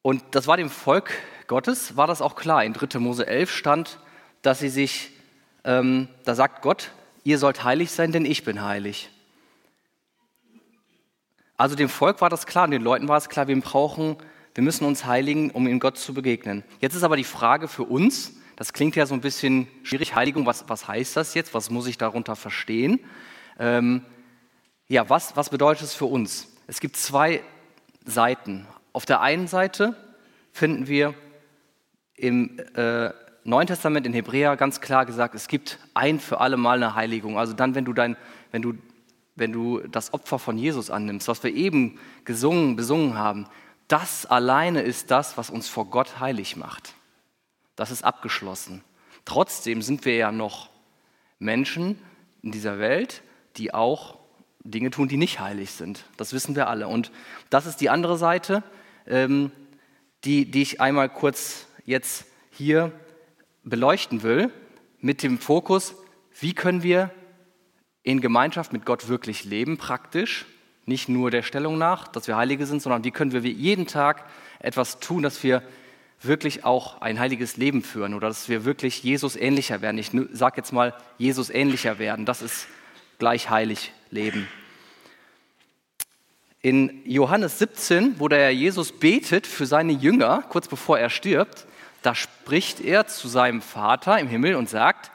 Und 0.00 0.22
das 0.30 0.46
war 0.46 0.56
dem 0.56 0.70
Volk 0.70 1.12
Gottes, 1.48 1.96
war 1.96 2.06
das 2.06 2.22
auch 2.22 2.34
klar. 2.34 2.64
In 2.64 2.72
3. 2.72 2.98
Mose 2.98 3.26
11 3.26 3.50
stand, 3.50 3.98
dass 4.40 4.58
sie 4.58 4.70
sich, 4.70 5.10
ähm, 5.64 6.08
da 6.24 6.34
sagt 6.34 6.62
Gott, 6.62 6.92
ihr 7.24 7.38
sollt 7.38 7.62
heilig 7.62 7.90
sein, 7.90 8.10
denn 8.10 8.24
ich 8.24 8.42
bin 8.42 8.62
heilig. 8.62 9.10
Also 11.58 11.76
dem 11.76 11.90
Volk 11.90 12.22
war 12.22 12.30
das 12.30 12.46
klar 12.46 12.64
und 12.64 12.70
den 12.70 12.82
Leuten 12.82 13.06
war 13.06 13.18
es 13.18 13.28
klar, 13.28 13.48
wir 13.48 13.60
brauchen, 13.60 14.16
wir 14.54 14.64
müssen 14.64 14.86
uns 14.86 15.04
heiligen, 15.04 15.50
um 15.50 15.66
in 15.66 15.78
Gott 15.78 15.98
zu 15.98 16.14
begegnen. 16.14 16.64
Jetzt 16.80 16.94
ist 16.94 17.02
aber 17.02 17.18
die 17.18 17.22
Frage 17.22 17.68
für 17.68 17.84
uns, 17.84 18.32
das 18.56 18.72
klingt 18.72 18.96
ja 18.96 19.04
so 19.04 19.12
ein 19.12 19.20
bisschen 19.20 19.68
schwierig, 19.82 20.14
Heiligung, 20.14 20.46
was, 20.46 20.64
was 20.68 20.88
heißt 20.88 21.16
das 21.16 21.34
jetzt? 21.34 21.52
Was 21.52 21.68
muss 21.68 21.86
ich 21.86 21.98
darunter 21.98 22.34
verstehen? 22.34 22.98
Ähm, 23.58 24.04
ja, 24.88 25.08
was, 25.08 25.36
was 25.36 25.50
bedeutet 25.50 25.84
es 25.84 25.94
für 25.94 26.06
uns? 26.06 26.48
Es 26.66 26.80
gibt 26.80 26.96
zwei 26.96 27.42
Seiten. 28.04 28.66
Auf 28.92 29.06
der 29.06 29.20
einen 29.20 29.46
Seite 29.46 29.96
finden 30.52 30.86
wir 30.86 31.14
im 32.14 32.58
äh, 32.74 33.10
Neuen 33.44 33.66
Testament 33.66 34.06
in 34.06 34.12
Hebräer 34.12 34.56
ganz 34.56 34.80
klar 34.80 35.06
gesagt, 35.06 35.34
es 35.34 35.48
gibt 35.48 35.78
ein 35.94 36.20
für 36.20 36.40
alle 36.40 36.56
Mal 36.56 36.76
eine 36.76 36.94
Heiligung. 36.94 37.38
Also 37.38 37.52
dann, 37.54 37.74
wenn 37.74 37.84
du, 37.84 37.92
dein, 37.92 38.16
wenn 38.52 38.62
du 38.62 38.74
wenn 39.34 39.52
du 39.52 39.80
das 39.80 40.12
Opfer 40.12 40.38
von 40.38 40.58
Jesus 40.58 40.90
annimmst, 40.90 41.28
was 41.28 41.42
wir 41.42 41.54
eben 41.54 41.98
gesungen, 42.24 42.76
besungen 42.76 43.16
haben, 43.16 43.46
das 43.88 44.26
alleine 44.26 44.82
ist 44.82 45.10
das, 45.10 45.36
was 45.36 45.50
uns 45.50 45.68
vor 45.68 45.86
Gott 45.86 46.20
heilig 46.20 46.56
macht. 46.56 46.94
Das 47.76 47.90
ist 47.90 48.04
abgeschlossen. 48.04 48.82
Trotzdem 49.24 49.82
sind 49.82 50.04
wir 50.04 50.16
ja 50.16 50.32
noch 50.32 50.70
Menschen 51.38 51.98
in 52.42 52.52
dieser 52.52 52.78
Welt, 52.78 53.22
die 53.56 53.74
auch 53.74 54.18
Dinge 54.64 54.90
tun, 54.90 55.08
die 55.08 55.16
nicht 55.16 55.40
heilig 55.40 55.72
sind. 55.72 56.04
Das 56.16 56.32
wissen 56.32 56.54
wir 56.54 56.68
alle. 56.68 56.88
Und 56.88 57.10
das 57.50 57.66
ist 57.66 57.80
die 57.80 57.90
andere 57.90 58.16
Seite, 58.16 58.62
ähm, 59.06 59.50
die, 60.24 60.50
die 60.50 60.62
ich 60.62 60.80
einmal 60.80 61.08
kurz 61.08 61.66
jetzt 61.84 62.26
hier 62.50 62.92
beleuchten 63.64 64.22
will, 64.22 64.50
mit 65.00 65.22
dem 65.22 65.38
Fokus, 65.38 65.94
wie 66.38 66.54
können 66.54 66.82
wir 66.82 67.10
in 68.04 68.20
Gemeinschaft 68.20 68.72
mit 68.72 68.86
Gott 68.86 69.08
wirklich 69.08 69.44
leben, 69.44 69.78
praktisch, 69.78 70.46
nicht 70.84 71.08
nur 71.08 71.30
der 71.30 71.42
Stellung 71.42 71.78
nach, 71.78 72.08
dass 72.08 72.26
wir 72.26 72.36
Heilige 72.36 72.66
sind, 72.66 72.82
sondern 72.82 73.04
wie 73.04 73.10
können 73.10 73.32
wir 73.32 73.40
jeden 73.40 73.86
Tag 73.86 74.28
etwas 74.58 74.98
tun, 74.98 75.22
dass 75.22 75.42
wir 75.42 75.62
wirklich 76.20 76.64
auch 76.64 77.00
ein 77.00 77.18
heiliges 77.18 77.56
Leben 77.56 77.82
führen 77.82 78.14
oder 78.14 78.28
dass 78.28 78.48
wir 78.48 78.64
wirklich 78.64 79.02
Jesus 79.02 79.36
ähnlicher 79.36 79.80
werden. 79.80 79.98
Ich 79.98 80.10
sage 80.32 80.56
jetzt 80.56 80.72
mal, 80.72 80.94
Jesus 81.18 81.50
ähnlicher 81.50 81.98
werden. 81.98 82.26
Das 82.26 82.42
ist 82.42 82.66
gleich 83.22 83.50
heilig 83.50 83.92
leben. 84.10 84.48
In 86.60 87.02
Johannes 87.04 87.60
17, 87.60 88.18
wo 88.18 88.26
der 88.26 88.52
Jesus 88.52 88.90
betet 88.90 89.46
für 89.46 89.64
seine 89.64 89.92
Jünger, 89.92 90.42
kurz 90.48 90.66
bevor 90.66 90.98
er 90.98 91.08
stirbt, 91.08 91.68
da 92.02 92.16
spricht 92.16 92.80
er 92.80 93.06
zu 93.06 93.28
seinem 93.28 93.62
Vater 93.62 94.18
im 94.18 94.26
Himmel 94.26 94.56
und 94.56 94.68
sagt, 94.68 95.12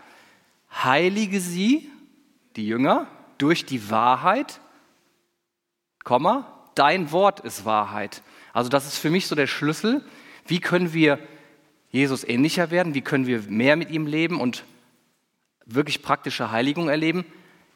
heilige 0.72 1.42
sie, 1.42 1.92
die 2.56 2.66
Jünger, 2.66 3.08
durch 3.40 3.66
die 3.66 3.90
Wahrheit, 3.90 4.62
Komma, 6.06 6.70
dein 6.76 7.12
Wort 7.12 7.42
ist 7.42 7.66
Wahrheit. 7.66 8.22
Also 8.54 8.70
das 8.70 8.88
ist 8.88 9.00
für 9.00 9.10
mich 9.10 9.28
so 9.28 9.36
der 9.36 9.48
Schlüssel, 9.48 10.02
wie 10.46 10.62
können 10.62 10.94
wir 10.94 11.20
Jesus 11.90 12.24
ähnlicher 12.24 12.72
werden, 12.72 12.94
wie 12.94 13.02
können 13.02 13.28
wir 13.28 13.42
mehr 13.50 13.76
mit 13.76 13.92
ihm 13.92 14.08
leben 14.08 14.40
und 14.40 14.64
wirklich 15.66 16.02
praktische 16.02 16.52
Heiligung 16.52 16.88
erleben, 16.88 17.26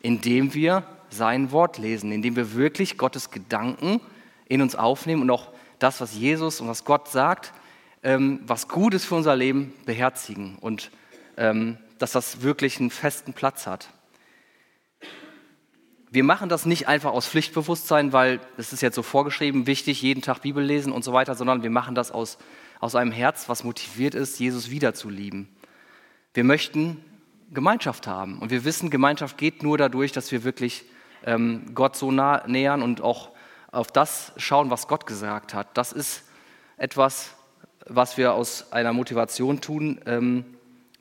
indem 0.01 0.53
wir 0.53 0.83
sein 1.09 1.51
Wort 1.51 1.77
lesen, 1.77 2.11
indem 2.11 2.35
wir 2.35 2.53
wirklich 2.53 2.97
Gottes 2.97 3.31
Gedanken 3.31 4.01
in 4.47 4.61
uns 4.61 4.75
aufnehmen 4.75 5.21
und 5.21 5.31
auch 5.31 5.49
das, 5.79 6.01
was 6.01 6.15
Jesus 6.15 6.61
und 6.61 6.67
was 6.67 6.85
Gott 6.85 7.09
sagt, 7.09 7.53
ähm, 8.03 8.41
was 8.45 8.67
gut 8.67 8.93
ist 8.93 9.05
für 9.05 9.15
unser 9.15 9.35
Leben, 9.35 9.73
beherzigen 9.85 10.57
und 10.59 10.91
ähm, 11.37 11.77
dass 11.99 12.11
das 12.11 12.41
wirklich 12.41 12.79
einen 12.79 12.89
festen 12.89 13.33
Platz 13.33 13.67
hat. 13.67 13.89
Wir 16.09 16.23
machen 16.23 16.49
das 16.49 16.65
nicht 16.65 16.87
einfach 16.87 17.11
aus 17.11 17.27
Pflichtbewusstsein, 17.27 18.11
weil 18.11 18.41
es 18.57 18.73
ist 18.73 18.81
jetzt 18.81 18.95
so 18.95 19.03
vorgeschrieben, 19.03 19.65
wichtig, 19.65 20.01
jeden 20.01 20.21
Tag 20.21 20.41
Bibel 20.41 20.63
lesen 20.63 20.91
und 20.91 21.03
so 21.03 21.13
weiter, 21.13 21.35
sondern 21.35 21.63
wir 21.63 21.69
machen 21.69 21.95
das 21.95 22.11
aus, 22.11 22.37
aus 22.81 22.95
einem 22.95 23.11
Herz, 23.11 23.47
was 23.47 23.63
motiviert 23.63 24.13
ist, 24.13 24.39
Jesus 24.39 24.69
wiederzulieben. 24.71 25.47
Wir 26.33 26.43
möchten 26.43 26.97
Gemeinschaft 27.51 28.07
haben 28.07 28.39
und 28.39 28.49
wir 28.49 28.63
wissen, 28.63 28.89
Gemeinschaft 28.89 29.37
geht 29.37 29.61
nur 29.61 29.77
dadurch, 29.77 30.11
dass 30.11 30.31
wir 30.31 30.43
wirklich 30.43 30.85
ähm, 31.25 31.65
Gott 31.73 31.95
so 31.95 32.11
nah 32.11 32.47
nähern 32.47 32.81
und 32.81 33.01
auch 33.01 33.31
auf 33.71 33.91
das 33.91 34.33
schauen, 34.37 34.69
was 34.69 34.87
Gott 34.87 35.05
gesagt 35.05 35.53
hat. 35.53 35.77
Das 35.77 35.91
ist 35.91 36.23
etwas, 36.77 37.35
was 37.85 38.17
wir 38.17 38.33
aus 38.33 38.71
einer 38.71 38.93
Motivation 38.93 39.61
tun, 39.61 39.99
ähm, 40.05 40.45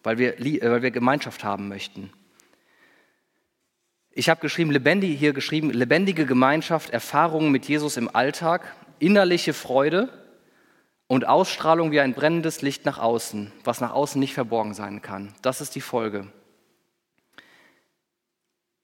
weil, 0.02 0.18
wir, 0.18 0.40
äh, 0.40 0.70
weil 0.70 0.82
wir 0.82 0.90
Gemeinschaft 0.90 1.44
haben 1.44 1.68
möchten. 1.68 2.12
Ich 4.12 4.28
habe 4.28 4.40
geschrieben, 4.40 4.72
lebendig, 4.72 5.18
hier 5.18 5.32
geschrieben, 5.32 5.70
lebendige 5.70 6.26
Gemeinschaft, 6.26 6.90
Erfahrungen 6.90 7.52
mit 7.52 7.66
Jesus 7.66 7.96
im 7.96 8.14
Alltag, 8.14 8.74
innerliche 8.98 9.54
Freude 9.54 10.08
und 11.06 11.26
Ausstrahlung 11.26 11.92
wie 11.92 12.00
ein 12.00 12.14
brennendes 12.14 12.60
Licht 12.60 12.84
nach 12.86 12.98
außen, 12.98 13.52
was 13.62 13.80
nach 13.80 13.92
außen 13.92 14.18
nicht 14.18 14.34
verborgen 14.34 14.74
sein 14.74 15.00
kann. 15.00 15.32
Das 15.42 15.60
ist 15.60 15.74
die 15.76 15.80
Folge. 15.80 16.26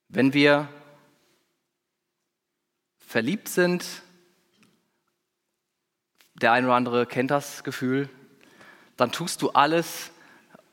Wenn 0.09 0.33
wir 0.33 0.69
verliebt 2.97 3.49
sind, 3.49 3.85
der 6.35 6.51
eine 6.51 6.67
oder 6.67 6.75
andere 6.75 7.05
kennt 7.05 7.31
das 7.31 7.63
Gefühl, 7.63 8.09
dann 8.95 9.11
tust 9.11 9.41
du 9.41 9.49
alles, 9.49 10.11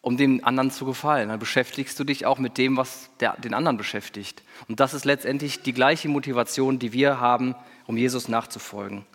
um 0.02 0.16
dem 0.16 0.44
anderen 0.44 0.70
zu 0.70 0.84
gefallen. 0.84 1.30
Dann 1.30 1.38
beschäftigst 1.38 1.98
du 1.98 2.04
dich 2.04 2.26
auch 2.26 2.38
mit 2.38 2.58
dem, 2.58 2.76
was 2.76 3.10
der, 3.20 3.36
den 3.38 3.54
anderen 3.54 3.76
beschäftigt. 3.76 4.42
Und 4.68 4.80
das 4.80 4.94
ist 4.94 5.04
letztendlich 5.04 5.62
die 5.62 5.72
gleiche 5.72 6.08
Motivation, 6.08 6.78
die 6.78 6.92
wir 6.92 7.20
haben, 7.20 7.54
um 7.86 7.96
Jesus 7.96 8.28
nachzufolgen. 8.28 9.06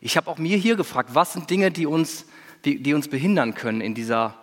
Ich 0.00 0.16
habe 0.16 0.28
auch 0.30 0.38
mir 0.38 0.56
hier 0.56 0.76
gefragt, 0.76 1.10
was 1.14 1.32
sind 1.32 1.50
Dinge, 1.50 1.70
die 1.70 1.86
uns, 1.86 2.26
die, 2.64 2.82
die 2.82 2.94
uns 2.94 3.08
behindern 3.08 3.54
können 3.54 3.80
in, 3.80 3.94
dieser, 3.94 4.34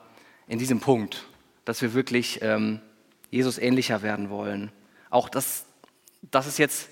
in 0.47 0.59
diesem 0.59 0.79
Punkt, 0.79 1.25
dass 1.63 1.81
wir 1.81 1.93
wirklich 1.93 2.39
ähm, 2.41 2.79
Jesus 3.29 3.57
ähnlicher 3.57 4.01
werden 4.01 4.29
wollen. 4.29 4.71
Auch 5.15 5.29
das, 5.29 5.65
das 6.23 6.45
ist 6.45 6.59
jetzt 6.59 6.89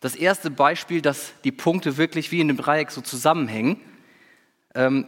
das 0.00 0.14
erste 0.14 0.50
Beispiel, 0.50 1.02
dass 1.02 1.34
die 1.44 1.52
Punkte 1.52 1.98
wirklich 1.98 2.32
wie 2.32 2.40
in 2.40 2.48
einem 2.48 2.56
Dreieck 2.56 2.90
so 2.90 3.02
zusammenhängen. 3.02 3.78
Ähm, 4.74 5.04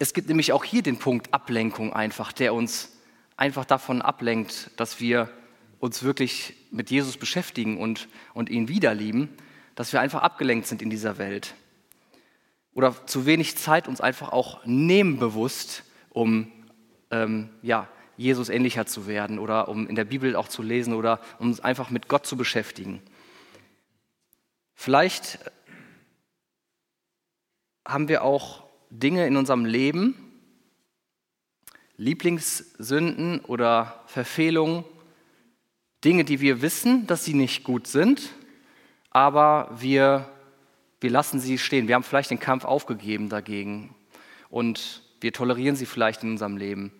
es 0.00 0.12
gibt 0.12 0.26
nämlich 0.26 0.52
auch 0.52 0.64
hier 0.64 0.82
den 0.82 0.98
Punkt 0.98 1.32
Ablenkung 1.32 1.92
einfach, 1.92 2.32
der 2.32 2.54
uns 2.54 2.90
einfach 3.36 3.64
davon 3.64 4.02
ablenkt, 4.02 4.72
dass 4.78 4.98
wir 4.98 5.30
uns 5.78 6.02
wirklich 6.02 6.54
mit 6.72 6.90
Jesus 6.90 7.18
beschäftigen 7.18 7.78
und, 7.78 8.08
und 8.34 8.50
ihn 8.50 8.66
wiederlieben, 8.66 9.28
dass 9.76 9.92
wir 9.92 10.00
einfach 10.00 10.22
abgelenkt 10.22 10.66
sind 10.66 10.82
in 10.82 10.90
dieser 10.90 11.18
Welt. 11.18 11.54
Oder 12.74 13.06
zu 13.06 13.26
wenig 13.26 13.56
Zeit 13.58 13.86
uns 13.86 14.00
einfach 14.00 14.32
auch 14.32 14.66
nehmen 14.66 15.20
bewusst, 15.20 15.84
um 16.10 16.50
ähm, 17.12 17.48
ja, 17.62 17.86
Jesus 18.16 18.48
ähnlicher 18.48 18.86
zu 18.86 19.06
werden 19.06 19.38
oder 19.38 19.68
um 19.68 19.88
in 19.88 19.94
der 19.94 20.04
Bibel 20.04 20.36
auch 20.36 20.48
zu 20.48 20.62
lesen 20.62 20.94
oder 20.94 21.20
um 21.38 21.48
uns 21.48 21.60
einfach 21.60 21.90
mit 21.90 22.08
Gott 22.08 22.26
zu 22.26 22.36
beschäftigen. 22.36 23.02
Vielleicht 24.74 25.38
haben 27.86 28.08
wir 28.08 28.22
auch 28.22 28.64
Dinge 28.90 29.26
in 29.26 29.36
unserem 29.36 29.64
Leben, 29.64 30.16
Lieblingssünden 31.96 33.40
oder 33.40 34.02
Verfehlungen, 34.06 34.84
Dinge, 36.04 36.24
die 36.24 36.40
wir 36.40 36.62
wissen, 36.62 37.06
dass 37.06 37.24
sie 37.24 37.34
nicht 37.34 37.64
gut 37.64 37.86
sind, 37.86 38.30
aber 39.10 39.70
wir, 39.78 40.28
wir 41.00 41.10
lassen 41.10 41.38
sie 41.38 41.58
stehen. 41.58 41.86
Wir 41.86 41.94
haben 41.94 42.02
vielleicht 42.02 42.30
den 42.30 42.40
Kampf 42.40 42.64
aufgegeben 42.64 43.28
dagegen 43.28 43.94
und 44.48 45.02
wir 45.20 45.32
tolerieren 45.32 45.76
sie 45.76 45.86
vielleicht 45.86 46.24
in 46.24 46.30
unserem 46.30 46.56
Leben. 46.56 46.92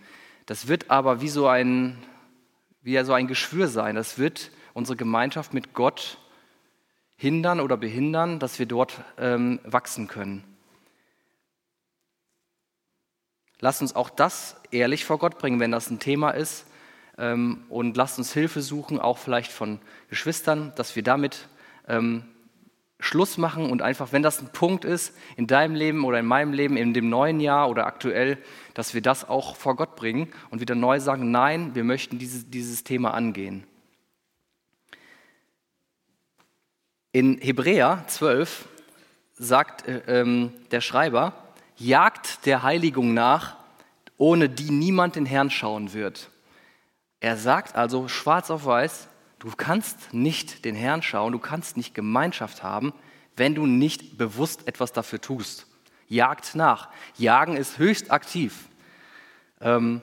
Das 0.46 0.68
wird 0.68 0.90
aber 0.90 1.20
wie 1.20 1.28
so 1.28 1.46
ein, 1.46 1.98
wie 2.82 3.02
so 3.04 3.12
ein 3.12 3.28
Geschwür 3.28 3.68
sein. 3.68 3.94
Das 3.94 4.18
wird 4.18 4.50
unsere 4.74 4.96
Gemeinschaft 4.96 5.54
mit 5.54 5.74
Gott 5.74 6.18
hindern 7.16 7.60
oder 7.60 7.76
behindern, 7.76 8.38
dass 8.38 8.58
wir 8.58 8.66
dort 8.66 9.00
ähm, 9.18 9.60
wachsen 9.64 10.08
können. 10.08 10.44
Lasst 13.60 13.80
uns 13.80 13.94
auch 13.94 14.10
das 14.10 14.60
ehrlich 14.72 15.04
vor 15.04 15.18
Gott 15.18 15.38
bringen, 15.38 15.60
wenn 15.60 15.70
das 15.70 15.88
ein 15.88 16.00
Thema 16.00 16.30
ist. 16.30 16.66
Ähm, 17.16 17.64
und 17.68 17.96
lasst 17.96 18.18
uns 18.18 18.32
Hilfe 18.32 18.60
suchen, 18.60 18.98
auch 18.98 19.18
vielleicht 19.18 19.52
von 19.52 19.78
Geschwistern, 20.08 20.72
dass 20.74 20.96
wir 20.96 21.04
damit 21.04 21.46
ähm, 21.86 22.24
Schluss 23.02 23.36
machen 23.36 23.68
und 23.68 23.82
einfach, 23.82 24.12
wenn 24.12 24.22
das 24.22 24.40
ein 24.40 24.52
Punkt 24.52 24.84
ist 24.84 25.16
in 25.36 25.48
deinem 25.48 25.74
Leben 25.74 26.04
oder 26.04 26.20
in 26.20 26.26
meinem 26.26 26.52
Leben, 26.52 26.76
in 26.76 26.94
dem 26.94 27.08
neuen 27.08 27.40
Jahr 27.40 27.68
oder 27.68 27.84
aktuell, 27.86 28.38
dass 28.74 28.94
wir 28.94 29.02
das 29.02 29.28
auch 29.28 29.56
vor 29.56 29.74
Gott 29.74 29.96
bringen 29.96 30.32
und 30.50 30.60
wieder 30.60 30.76
neu 30.76 31.00
sagen, 31.00 31.32
nein, 31.32 31.74
wir 31.74 31.82
möchten 31.82 32.20
dieses, 32.20 32.48
dieses 32.48 32.84
Thema 32.84 33.12
angehen. 33.12 33.64
In 37.10 37.38
Hebräer 37.38 38.04
12 38.06 38.68
sagt 39.34 39.88
äh, 39.88 40.02
ähm, 40.06 40.52
der 40.70 40.80
Schreiber, 40.80 41.34
jagt 41.76 42.46
der 42.46 42.62
Heiligung 42.62 43.14
nach, 43.14 43.56
ohne 44.16 44.48
die 44.48 44.70
niemand 44.70 45.16
den 45.16 45.26
Herrn 45.26 45.50
schauen 45.50 45.92
wird. 45.92 46.30
Er 47.18 47.36
sagt 47.36 47.74
also 47.74 48.06
schwarz 48.06 48.50
auf 48.50 48.64
weiß, 48.64 49.08
du 49.42 49.50
kannst 49.56 50.14
nicht 50.14 50.64
den 50.64 50.76
Herrn 50.76 51.02
schauen, 51.02 51.32
du 51.32 51.40
kannst 51.40 51.76
nicht 51.76 51.94
Gemeinschaft 51.94 52.62
haben, 52.62 52.92
wenn 53.36 53.56
du 53.56 53.66
nicht 53.66 54.16
bewusst 54.16 54.68
etwas 54.68 54.92
dafür 54.92 55.20
tust. 55.20 55.66
Jagt 56.06 56.54
nach. 56.54 56.90
Jagen 57.16 57.56
ist 57.56 57.78
höchst 57.78 58.12
aktiv. 58.12 58.68
Ähm, 59.60 60.00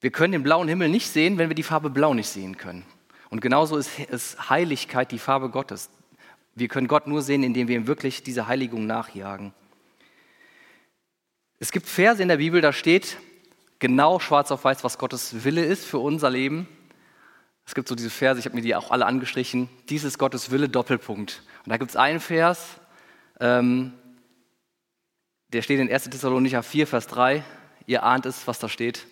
wir 0.00 0.10
können 0.10 0.32
den 0.32 0.42
blauen 0.42 0.68
Himmel 0.68 0.90
nicht 0.90 1.08
sehen, 1.08 1.38
wenn 1.38 1.48
wir 1.48 1.54
die 1.54 1.62
Farbe 1.62 1.88
blau 1.88 2.12
nicht 2.12 2.28
sehen 2.28 2.58
können. 2.58 2.84
Und 3.30 3.40
genauso 3.40 3.78
ist, 3.78 3.98
ist 3.98 4.50
Heiligkeit 4.50 5.10
die 5.10 5.18
Farbe 5.18 5.48
Gottes. 5.48 5.88
Wir 6.54 6.68
können 6.68 6.86
Gott 6.86 7.06
nur 7.06 7.22
sehen, 7.22 7.42
indem 7.42 7.68
wir 7.68 7.76
ihm 7.76 7.86
wirklich 7.86 8.22
diese 8.22 8.46
Heiligung 8.46 8.86
nachjagen. 8.86 9.54
Es 11.58 11.72
gibt 11.72 11.88
Verse 11.88 12.22
in 12.22 12.28
der 12.28 12.36
Bibel, 12.36 12.60
da 12.60 12.74
steht 12.74 13.16
genau 13.84 14.18
schwarz 14.18 14.50
auf 14.50 14.64
weiß, 14.64 14.82
was 14.82 14.96
Gottes 14.96 15.44
Wille 15.44 15.62
ist 15.62 15.84
für 15.84 15.98
unser 15.98 16.30
Leben. 16.30 16.66
Es 17.66 17.74
gibt 17.74 17.86
so 17.86 17.94
diese 17.94 18.08
Verse, 18.08 18.40
ich 18.40 18.46
habe 18.46 18.56
mir 18.56 18.62
die 18.62 18.74
auch 18.74 18.90
alle 18.90 19.04
angestrichen. 19.04 19.68
Dies 19.90 20.04
ist 20.04 20.16
Gottes 20.18 20.50
Wille, 20.50 20.70
Doppelpunkt. 20.70 21.42
Und 21.66 21.70
da 21.70 21.76
gibt 21.76 21.90
es 21.90 21.96
einen 21.96 22.18
Vers, 22.18 22.80
ähm, 23.40 23.92
der 25.52 25.60
steht 25.60 25.80
in 25.80 25.92
1. 25.92 26.04
Thessalonicher 26.04 26.62
4, 26.62 26.86
Vers 26.86 27.08
3. 27.08 27.44
Ihr 27.84 28.04
ahnt 28.04 28.24
es, 28.24 28.46
was 28.46 28.58
da 28.58 28.70
steht. 28.70 29.06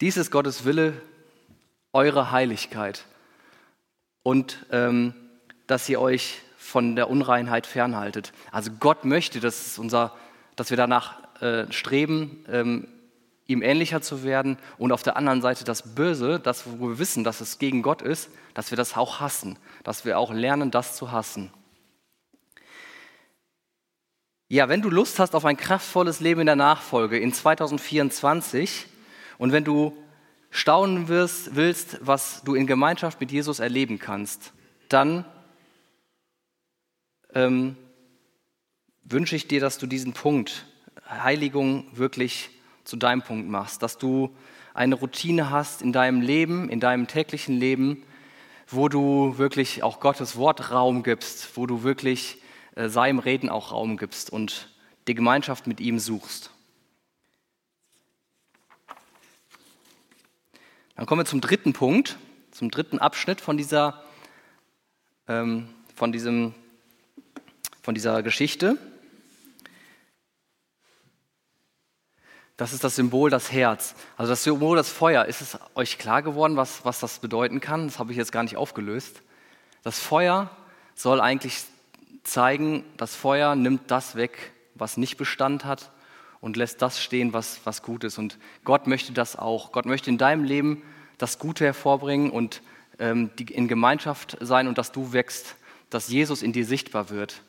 Dies 0.00 0.16
ist 0.16 0.30
Gottes 0.30 0.64
Wille, 0.64 0.94
eure 1.92 2.30
Heiligkeit. 2.30 3.04
Und 4.22 4.64
ähm, 4.70 5.12
dass 5.66 5.86
ihr 5.90 6.00
euch 6.00 6.40
von 6.56 6.96
der 6.96 7.10
Unreinheit 7.10 7.66
fernhaltet. 7.66 8.32
Also 8.50 8.70
Gott 8.80 9.04
möchte, 9.04 9.40
dass, 9.40 9.78
unser, 9.78 10.16
dass 10.56 10.70
wir 10.70 10.78
danach 10.78 11.42
äh, 11.42 11.70
streben, 11.70 12.46
ähm, 12.48 12.88
ihm 13.50 13.62
ähnlicher 13.62 14.00
zu 14.00 14.22
werden 14.22 14.58
und 14.78 14.92
auf 14.92 15.02
der 15.02 15.16
anderen 15.16 15.42
Seite 15.42 15.64
das 15.64 15.94
Böse, 15.94 16.38
das, 16.38 16.64
wo 16.66 16.88
wir 16.88 16.98
wissen, 16.98 17.24
dass 17.24 17.40
es 17.40 17.58
gegen 17.58 17.82
Gott 17.82 18.00
ist, 18.00 18.30
dass 18.54 18.70
wir 18.70 18.76
das 18.76 18.96
auch 18.96 19.20
hassen, 19.20 19.58
dass 19.82 20.04
wir 20.04 20.18
auch 20.18 20.32
lernen, 20.32 20.70
das 20.70 20.96
zu 20.96 21.10
hassen. 21.10 21.50
Ja, 24.48 24.68
wenn 24.68 24.82
du 24.82 24.90
Lust 24.90 25.18
hast 25.18 25.34
auf 25.34 25.44
ein 25.44 25.56
kraftvolles 25.56 26.20
Leben 26.20 26.40
in 26.40 26.46
der 26.46 26.56
Nachfolge 26.56 27.18
in 27.18 27.32
2024 27.32 28.86
und 29.38 29.52
wenn 29.52 29.64
du 29.64 29.96
staunen 30.50 31.08
wirst, 31.08 31.54
willst, 31.54 31.98
was 32.02 32.42
du 32.42 32.54
in 32.54 32.66
Gemeinschaft 32.66 33.20
mit 33.20 33.30
Jesus 33.30 33.60
erleben 33.60 33.98
kannst, 33.98 34.52
dann 34.88 35.24
ähm, 37.34 37.76
wünsche 39.02 39.36
ich 39.36 39.48
dir, 39.48 39.60
dass 39.60 39.78
du 39.78 39.86
diesen 39.86 40.12
Punkt 40.12 40.66
Heiligung 41.08 41.86
wirklich 41.92 42.50
zu 42.90 42.96
deinem 42.96 43.22
Punkt 43.22 43.48
machst, 43.48 43.84
dass 43.84 43.98
du 43.98 44.36
eine 44.74 44.96
Routine 44.96 45.50
hast 45.50 45.80
in 45.80 45.92
deinem 45.92 46.20
Leben, 46.20 46.68
in 46.68 46.80
deinem 46.80 47.06
täglichen 47.06 47.56
Leben, 47.56 48.02
wo 48.66 48.88
du 48.88 49.38
wirklich 49.38 49.84
auch 49.84 50.00
Gottes 50.00 50.36
Wort 50.36 50.72
Raum 50.72 51.04
gibst, 51.04 51.56
wo 51.56 51.66
du 51.66 51.84
wirklich 51.84 52.42
äh, 52.74 52.88
seinem 52.88 53.20
Reden 53.20 53.48
auch 53.48 53.70
Raum 53.70 53.96
gibst 53.96 54.28
und 54.28 54.68
die 55.06 55.14
Gemeinschaft 55.14 55.68
mit 55.68 55.78
ihm 55.78 56.00
suchst. 56.00 56.50
Dann 60.96 61.06
kommen 61.06 61.20
wir 61.20 61.26
zum 61.26 61.40
dritten 61.40 61.72
Punkt, 61.72 62.18
zum 62.50 62.72
dritten 62.72 62.98
Abschnitt 62.98 63.40
von 63.40 63.56
dieser, 63.56 64.02
ähm, 65.28 65.68
von 65.94 66.10
diesem, 66.10 66.54
von 67.82 67.94
dieser 67.94 68.24
Geschichte. 68.24 68.78
Das 72.60 72.74
ist 72.74 72.84
das 72.84 72.94
Symbol, 72.94 73.30
das 73.30 73.50
Herz. 73.50 73.94
Also 74.18 74.32
das 74.32 74.44
Symbol, 74.44 74.76
das 74.76 74.90
Feuer. 74.90 75.24
Ist 75.24 75.40
es 75.40 75.58
euch 75.74 75.96
klar 75.96 76.20
geworden, 76.20 76.58
was, 76.58 76.84
was 76.84 77.00
das 77.00 77.18
bedeuten 77.18 77.60
kann? 77.60 77.86
Das 77.86 77.98
habe 77.98 78.12
ich 78.12 78.18
jetzt 78.18 78.32
gar 78.32 78.42
nicht 78.42 78.58
aufgelöst. 78.58 79.22
Das 79.82 79.98
Feuer 79.98 80.50
soll 80.94 81.22
eigentlich 81.22 81.62
zeigen, 82.22 82.84
das 82.98 83.16
Feuer 83.16 83.54
nimmt 83.54 83.90
das 83.90 84.14
weg, 84.14 84.52
was 84.74 84.98
nicht 84.98 85.16
Bestand 85.16 85.64
hat 85.64 85.90
und 86.42 86.58
lässt 86.58 86.82
das 86.82 87.02
stehen, 87.02 87.32
was, 87.32 87.60
was 87.64 87.80
gut 87.80 88.04
ist. 88.04 88.18
Und 88.18 88.38
Gott 88.64 88.86
möchte 88.86 89.14
das 89.14 89.36
auch. 89.36 89.72
Gott 89.72 89.86
möchte 89.86 90.10
in 90.10 90.18
deinem 90.18 90.44
Leben 90.44 90.82
das 91.16 91.38
Gute 91.38 91.64
hervorbringen 91.64 92.30
und 92.30 92.60
ähm, 92.98 93.30
die, 93.38 93.44
in 93.44 93.68
Gemeinschaft 93.68 94.36
sein 94.38 94.68
und 94.68 94.76
dass 94.76 94.92
du 94.92 95.14
wächst, 95.14 95.56
dass 95.88 96.08
Jesus 96.08 96.42
in 96.42 96.52
dir 96.52 96.66
sichtbar 96.66 97.08
wird. 97.08 97.40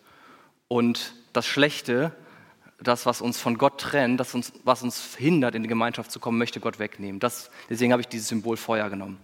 Und 0.70 1.16
das 1.34 1.48
Schlechte, 1.48 2.14
das, 2.84 3.06
was 3.06 3.22
uns 3.22 3.40
von 3.40 3.58
Gott 3.58 3.80
trennt, 3.80 4.20
das 4.20 4.34
uns, 4.34 4.54
was 4.64 4.82
uns 4.82 5.16
hindert, 5.16 5.56
in 5.56 5.64
die 5.64 5.70
Gemeinschaft 5.70 6.12
zu 6.12 6.20
kommen, 6.20 6.38
möchte 6.38 6.60
Gott 6.60 6.80
wegnehmen. 6.80 7.20
Das, 7.20 7.52
deswegen 7.70 7.92
habe 7.92 8.02
ich 8.02 8.08
dieses 8.08 8.28
Symbol 8.28 8.58
Feuer 8.58 8.90
genommen. 8.90 9.18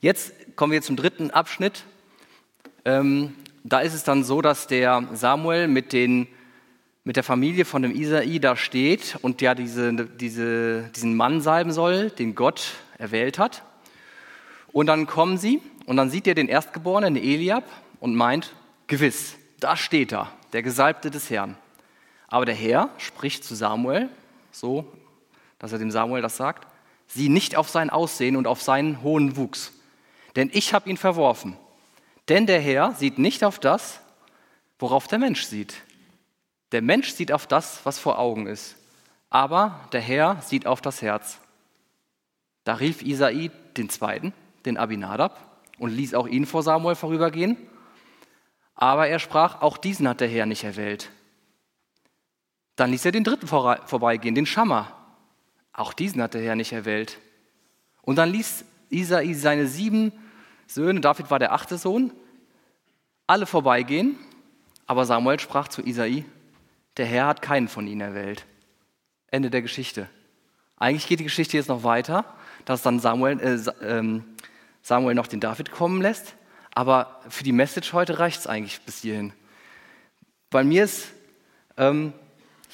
Jetzt 0.00 0.34
kommen 0.56 0.72
wir 0.72 0.82
zum 0.82 0.96
dritten 0.96 1.30
Abschnitt. 1.30 1.84
Ähm, 2.84 3.34
da 3.62 3.80
ist 3.80 3.94
es 3.94 4.04
dann 4.04 4.22
so, 4.22 4.42
dass 4.42 4.66
der 4.66 5.08
Samuel 5.14 5.68
mit, 5.68 5.94
den, 5.94 6.26
mit 7.04 7.16
der 7.16 7.24
Familie 7.24 7.64
von 7.64 7.80
dem 7.80 7.94
Isai 7.94 8.38
da 8.38 8.56
steht 8.56 9.16
und 9.22 9.40
ja 9.40 9.54
diese, 9.54 9.92
diese, 9.94 10.90
diesen 10.94 11.16
Mann 11.16 11.40
salben 11.40 11.72
soll, 11.72 12.10
den 12.10 12.34
Gott 12.34 12.74
erwählt 12.98 13.38
hat. 13.38 13.62
Und 14.72 14.86
dann 14.86 15.06
kommen 15.06 15.38
sie 15.38 15.62
und 15.86 15.96
dann 15.96 16.10
sieht 16.10 16.26
er 16.26 16.34
den 16.34 16.48
Erstgeborenen, 16.48 17.16
Eliab, 17.16 17.64
und 18.00 18.14
meint, 18.14 18.52
gewiss, 18.86 19.36
da 19.60 19.78
steht 19.78 20.12
er, 20.12 20.30
der 20.52 20.62
Gesalbte 20.62 21.10
des 21.10 21.30
Herrn. 21.30 21.56
Aber 22.34 22.46
der 22.46 22.56
Herr 22.56 22.90
spricht 22.98 23.44
zu 23.44 23.54
Samuel, 23.54 24.08
so, 24.50 24.92
dass 25.60 25.70
er 25.70 25.78
dem 25.78 25.92
Samuel 25.92 26.20
das 26.20 26.36
sagt, 26.36 26.66
sieh 27.06 27.28
nicht 27.28 27.54
auf 27.54 27.68
sein 27.68 27.90
Aussehen 27.90 28.34
und 28.34 28.48
auf 28.48 28.60
seinen 28.60 29.04
hohen 29.04 29.36
Wuchs, 29.36 29.72
denn 30.34 30.50
ich 30.52 30.74
habe 30.74 30.90
ihn 30.90 30.96
verworfen. 30.96 31.56
Denn 32.28 32.48
der 32.48 32.60
Herr 32.60 32.90
sieht 32.94 33.18
nicht 33.20 33.44
auf 33.44 33.60
das, 33.60 34.00
worauf 34.80 35.06
der 35.06 35.20
Mensch 35.20 35.44
sieht. 35.44 35.76
Der 36.72 36.82
Mensch 36.82 37.12
sieht 37.12 37.30
auf 37.30 37.46
das, 37.46 37.78
was 37.84 38.00
vor 38.00 38.18
Augen 38.18 38.48
ist, 38.48 38.74
aber 39.30 39.78
der 39.92 40.00
Herr 40.00 40.42
sieht 40.42 40.66
auf 40.66 40.80
das 40.80 41.02
Herz. 41.02 41.38
Da 42.64 42.74
rief 42.74 43.00
Isai 43.02 43.52
den 43.76 43.88
Zweiten, 43.90 44.32
den 44.66 44.76
Abinadab, 44.76 45.38
und 45.78 45.92
ließ 45.92 46.14
auch 46.14 46.26
ihn 46.26 46.46
vor 46.46 46.64
Samuel 46.64 46.96
vorübergehen. 46.96 47.56
Aber 48.74 49.06
er 49.06 49.20
sprach, 49.20 49.62
auch 49.62 49.78
diesen 49.78 50.08
hat 50.08 50.20
der 50.20 50.26
Herr 50.26 50.46
nicht 50.46 50.64
erwählt. 50.64 51.12
Dann 52.76 52.90
ließ 52.90 53.04
er 53.04 53.12
den 53.12 53.24
Dritten 53.24 53.46
vorbeigehen, 53.46 54.34
den 54.34 54.46
Schammer. 54.46 54.92
Auch 55.72 55.92
diesen 55.92 56.22
hat 56.22 56.34
der 56.34 56.42
Herr 56.42 56.56
nicht 56.56 56.72
erwählt. 56.72 57.18
Und 58.02 58.16
dann 58.16 58.30
ließ 58.30 58.64
Isai 58.90 59.32
seine 59.34 59.66
sieben 59.66 60.12
Söhne, 60.66 61.00
David 61.00 61.30
war 61.30 61.38
der 61.38 61.52
achte 61.52 61.78
Sohn, 61.78 62.12
alle 63.26 63.46
vorbeigehen, 63.46 64.18
aber 64.86 65.04
Samuel 65.06 65.40
sprach 65.40 65.68
zu 65.68 65.82
Isai, 65.82 66.24
der 66.96 67.06
Herr 67.06 67.26
hat 67.26 67.42
keinen 67.42 67.68
von 67.68 67.86
ihnen 67.86 68.00
erwählt. 68.00 68.46
Ende 69.30 69.50
der 69.50 69.62
Geschichte. 69.62 70.08
Eigentlich 70.76 71.06
geht 71.06 71.20
die 71.20 71.24
Geschichte 71.24 71.56
jetzt 71.56 71.68
noch 71.68 71.82
weiter, 71.82 72.24
dass 72.64 72.82
dann 72.82 73.00
Samuel, 73.00 73.40
äh, 73.40 73.86
ähm, 73.86 74.24
Samuel 74.82 75.14
noch 75.14 75.26
den 75.26 75.40
David 75.40 75.70
kommen 75.70 76.02
lässt, 76.02 76.34
aber 76.74 77.20
für 77.28 77.44
die 77.44 77.52
Message 77.52 77.92
heute 77.92 78.18
reicht 78.18 78.40
es 78.40 78.46
eigentlich 78.46 78.80
bis 78.82 79.00
hierhin. 79.00 79.32
Bei 80.50 80.62
mir 80.62 80.84
ist 80.84 81.08
ähm, 81.76 82.12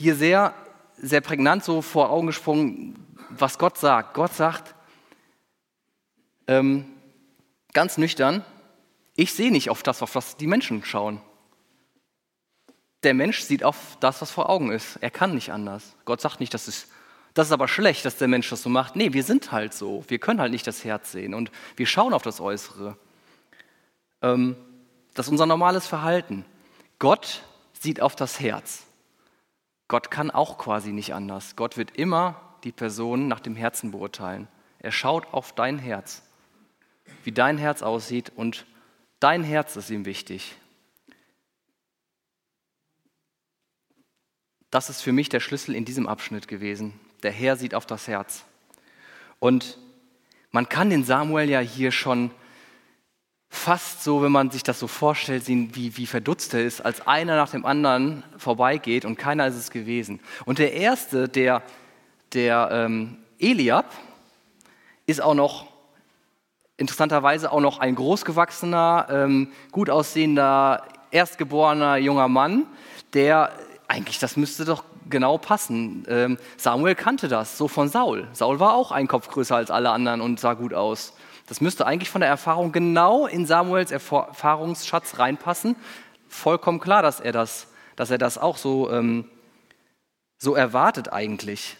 hier 0.00 0.16
sehr, 0.16 0.54
sehr 0.96 1.20
prägnant 1.20 1.62
so 1.62 1.82
vor 1.82 2.08
Augen 2.08 2.26
gesprungen, 2.26 3.06
was 3.28 3.58
Gott 3.58 3.76
sagt. 3.76 4.14
Gott 4.14 4.32
sagt, 4.32 4.74
ähm, 6.46 6.86
ganz 7.74 7.98
nüchtern, 7.98 8.42
ich 9.14 9.34
sehe 9.34 9.52
nicht 9.52 9.68
auf 9.68 9.82
das, 9.82 10.00
auf 10.02 10.14
was 10.14 10.38
die 10.38 10.46
Menschen 10.46 10.82
schauen. 10.84 11.20
Der 13.02 13.12
Mensch 13.12 13.42
sieht 13.42 13.62
auf 13.62 13.98
das, 14.00 14.22
was 14.22 14.30
vor 14.30 14.48
Augen 14.48 14.72
ist. 14.72 14.96
Er 15.02 15.10
kann 15.10 15.34
nicht 15.34 15.52
anders. 15.52 15.96
Gott 16.06 16.22
sagt 16.22 16.40
nicht, 16.40 16.54
das 16.54 16.66
ist, 16.66 16.88
das 17.34 17.48
ist 17.48 17.52
aber 17.52 17.68
schlecht, 17.68 18.06
dass 18.06 18.16
der 18.16 18.28
Mensch 18.28 18.48
das 18.48 18.62
so 18.62 18.70
macht. 18.70 18.96
Nee, 18.96 19.12
wir 19.12 19.22
sind 19.22 19.52
halt 19.52 19.74
so. 19.74 20.02
Wir 20.08 20.18
können 20.18 20.40
halt 20.40 20.52
nicht 20.52 20.66
das 20.66 20.82
Herz 20.82 21.12
sehen 21.12 21.34
und 21.34 21.50
wir 21.76 21.86
schauen 21.86 22.14
auf 22.14 22.22
das 22.22 22.40
Äußere. 22.40 22.96
Ähm, 24.22 24.56
das 25.12 25.26
ist 25.26 25.32
unser 25.32 25.46
normales 25.46 25.86
Verhalten. 25.86 26.46
Gott 26.98 27.42
sieht 27.78 28.00
auf 28.00 28.16
das 28.16 28.40
Herz. 28.40 28.86
Gott 29.90 30.10
kann 30.10 30.30
auch 30.30 30.56
quasi 30.56 30.92
nicht 30.92 31.12
anders. 31.12 31.54
Gott 31.54 31.76
wird 31.76 31.98
immer 31.98 32.40
die 32.64 32.72
Person 32.72 33.28
nach 33.28 33.40
dem 33.40 33.56
Herzen 33.56 33.90
beurteilen. 33.90 34.48
Er 34.78 34.92
schaut 34.92 35.34
auf 35.34 35.52
dein 35.52 35.78
Herz 35.78 36.22
wie 37.24 37.32
dein 37.32 37.58
Herz 37.58 37.82
aussieht 37.82 38.32
und 38.34 38.66
dein 39.18 39.42
Herz 39.42 39.76
ist 39.76 39.90
ihm 39.90 40.04
wichtig. 40.04 40.56
Das 44.70 44.88
ist 44.88 45.02
für 45.02 45.12
mich 45.12 45.28
der 45.28 45.40
Schlüssel 45.40 45.74
in 45.74 45.84
diesem 45.84 46.06
Abschnitt 46.06 46.46
gewesen. 46.46 46.98
Der 47.22 47.32
Herr 47.32 47.56
sieht 47.56 47.74
auf 47.74 47.86
das 47.86 48.06
Herz. 48.06 48.44
Und 49.40 49.78
man 50.52 50.68
kann 50.68 50.90
den 50.90 51.04
Samuel 51.04 51.48
ja 51.48 51.60
hier 51.60 51.92
schon 51.92 52.30
fast 53.50 54.04
so, 54.04 54.22
wenn 54.22 54.32
man 54.32 54.50
sich 54.50 54.62
das 54.62 54.78
so 54.78 54.86
vorstellt, 54.86 55.48
wie, 55.48 55.96
wie 55.96 56.06
verdutzt 56.06 56.54
er 56.54 56.64
ist, 56.64 56.80
als 56.80 57.06
einer 57.06 57.36
nach 57.36 57.50
dem 57.50 57.66
anderen 57.66 58.22
vorbeigeht 58.38 59.04
und 59.04 59.18
keiner 59.18 59.46
ist 59.48 59.56
es 59.56 59.70
gewesen. 59.70 60.20
Und 60.46 60.58
der 60.60 60.72
erste, 60.72 61.28
der, 61.28 61.62
der 62.32 62.68
ähm, 62.72 63.18
Eliab, 63.38 63.92
ist 65.06 65.20
auch 65.20 65.34
noch 65.34 65.66
interessanterweise 66.76 67.52
auch 67.52 67.60
noch 67.60 67.80
ein 67.80 67.96
großgewachsener, 67.96 69.08
ähm, 69.10 69.52
gut 69.72 69.90
aussehender, 69.90 70.84
erstgeborener 71.10 71.96
junger 71.96 72.28
Mann, 72.28 72.66
der 73.12 73.50
eigentlich, 73.88 74.20
das 74.20 74.36
müsste 74.36 74.64
doch 74.64 74.84
genau 75.10 75.36
passen. 75.36 76.04
Ähm, 76.08 76.38
Samuel 76.56 76.94
kannte 76.94 77.26
das, 77.26 77.58
so 77.58 77.66
von 77.66 77.88
Saul. 77.88 78.28
Saul 78.32 78.60
war 78.60 78.74
auch 78.74 78.92
ein 78.92 79.08
Kopf 79.08 79.28
größer 79.28 79.56
als 79.56 79.70
alle 79.70 79.90
anderen 79.90 80.20
und 80.20 80.38
sah 80.38 80.54
gut 80.54 80.72
aus. 80.72 81.12
Das 81.50 81.60
müsste 81.60 81.84
eigentlich 81.84 82.10
von 82.10 82.20
der 82.20 82.30
Erfahrung 82.30 82.70
genau 82.70 83.26
in 83.26 83.44
Samuels 83.44 83.90
Erfahrungsschatz 83.90 85.18
reinpassen. 85.18 85.74
Vollkommen 86.28 86.78
klar, 86.78 87.02
dass 87.02 87.18
er 87.18 87.32
das, 87.32 87.66
dass 87.96 88.12
er 88.12 88.18
das 88.18 88.38
auch 88.38 88.56
so, 88.56 88.88
ähm, 88.92 89.28
so 90.38 90.54
erwartet 90.54 91.12
eigentlich. 91.12 91.76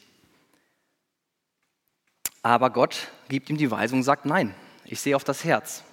Aber 2.43 2.71
Gott 2.71 3.13
gibt 3.29 3.49
ihm 3.49 3.59
die 3.59 3.71
Weisung, 3.71 4.03
sagt 4.03 4.27
nein, 4.27 4.57
ich 4.87 5.01
sehe 5.01 5.15
auf 5.15 5.23
das 5.23 5.45
Herz. 5.45 5.85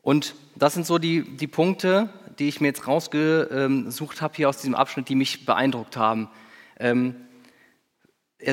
Und 0.00 0.36
das 0.54 0.74
sind 0.74 0.86
so 0.86 0.98
die, 0.98 1.24
die 1.36 1.48
Punkte, 1.48 2.08
die 2.38 2.46
ich 2.46 2.60
mir 2.60 2.68
jetzt 2.68 2.86
rausgesucht 2.86 4.22
habe 4.22 4.34
hier 4.36 4.48
aus 4.48 4.58
diesem 4.58 4.76
Abschnitt, 4.76 5.08
die 5.08 5.16
mich 5.16 5.44
beeindruckt 5.44 5.96
haben. 5.96 6.28
Ähm, 6.78 7.16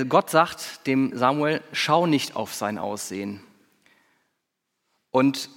Gott 0.10 0.32
sagt 0.32 0.88
dem 0.88 1.16
Samuel, 1.16 1.62
schau 1.72 2.08
nicht 2.08 2.36
auf 2.36 2.56
sein 2.56 2.80
Aussehen. 2.80 3.44
Und 5.14 5.52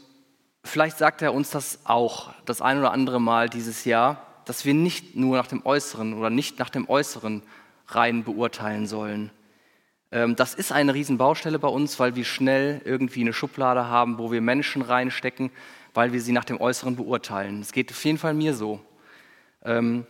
vielleicht 0.65 0.99
sagt 0.99 1.23
er 1.23 1.33
uns 1.33 1.49
das 1.49 1.81
auch 1.85 2.31
das 2.45 2.61
ein 2.61 2.79
oder 2.79 2.93
andere 2.93 3.23
Mal 3.23 3.49
dieses 3.49 3.87
Jahr, 3.87 4.21
dass 4.45 4.67
wir 4.67 4.75
nicht 4.75 5.17
nur 5.17 5.39
nach 5.39 5.47
dem 5.47 5.65
Äußeren 5.65 6.13
oder 6.13 6.29
nicht 6.29 6.59
nach 6.59 6.69
dem 6.69 6.87
Äußeren 6.91 7.43
rein 7.89 8.23
beurteilen 8.23 8.87
sollen, 8.87 9.31
ähm, 10.13 10.37
das 10.37 10.53
ist 10.53 10.73
eine 10.73 10.93
Riesenbaustelle 10.93 11.59
bei 11.59 11.69
uns, 11.69 11.99
weil 11.99 12.17
wir 12.17 12.27
schnell 12.27 12.83
irgendwie 12.85 13.23
eine 13.23 13.33
Schublade 13.33 13.87
haben, 13.87 14.19
wo 14.19 14.31
wir 14.31 14.43
Menschen 14.43 14.83
reinstecken, 14.83 15.51
weil 15.95 16.13
wir 16.13 16.21
sie 16.21 16.33
nach 16.33 16.45
dem 16.45 16.61
Äußeren 16.61 16.95
beurteilen. 16.95 17.63
Es 17.63 17.73
geht 17.73 17.91
auf 17.91 18.05
jeden 18.05 18.19
Fall 18.19 18.35
mir 18.35 18.53
so. 18.53 18.81
Ähm, 19.65 20.07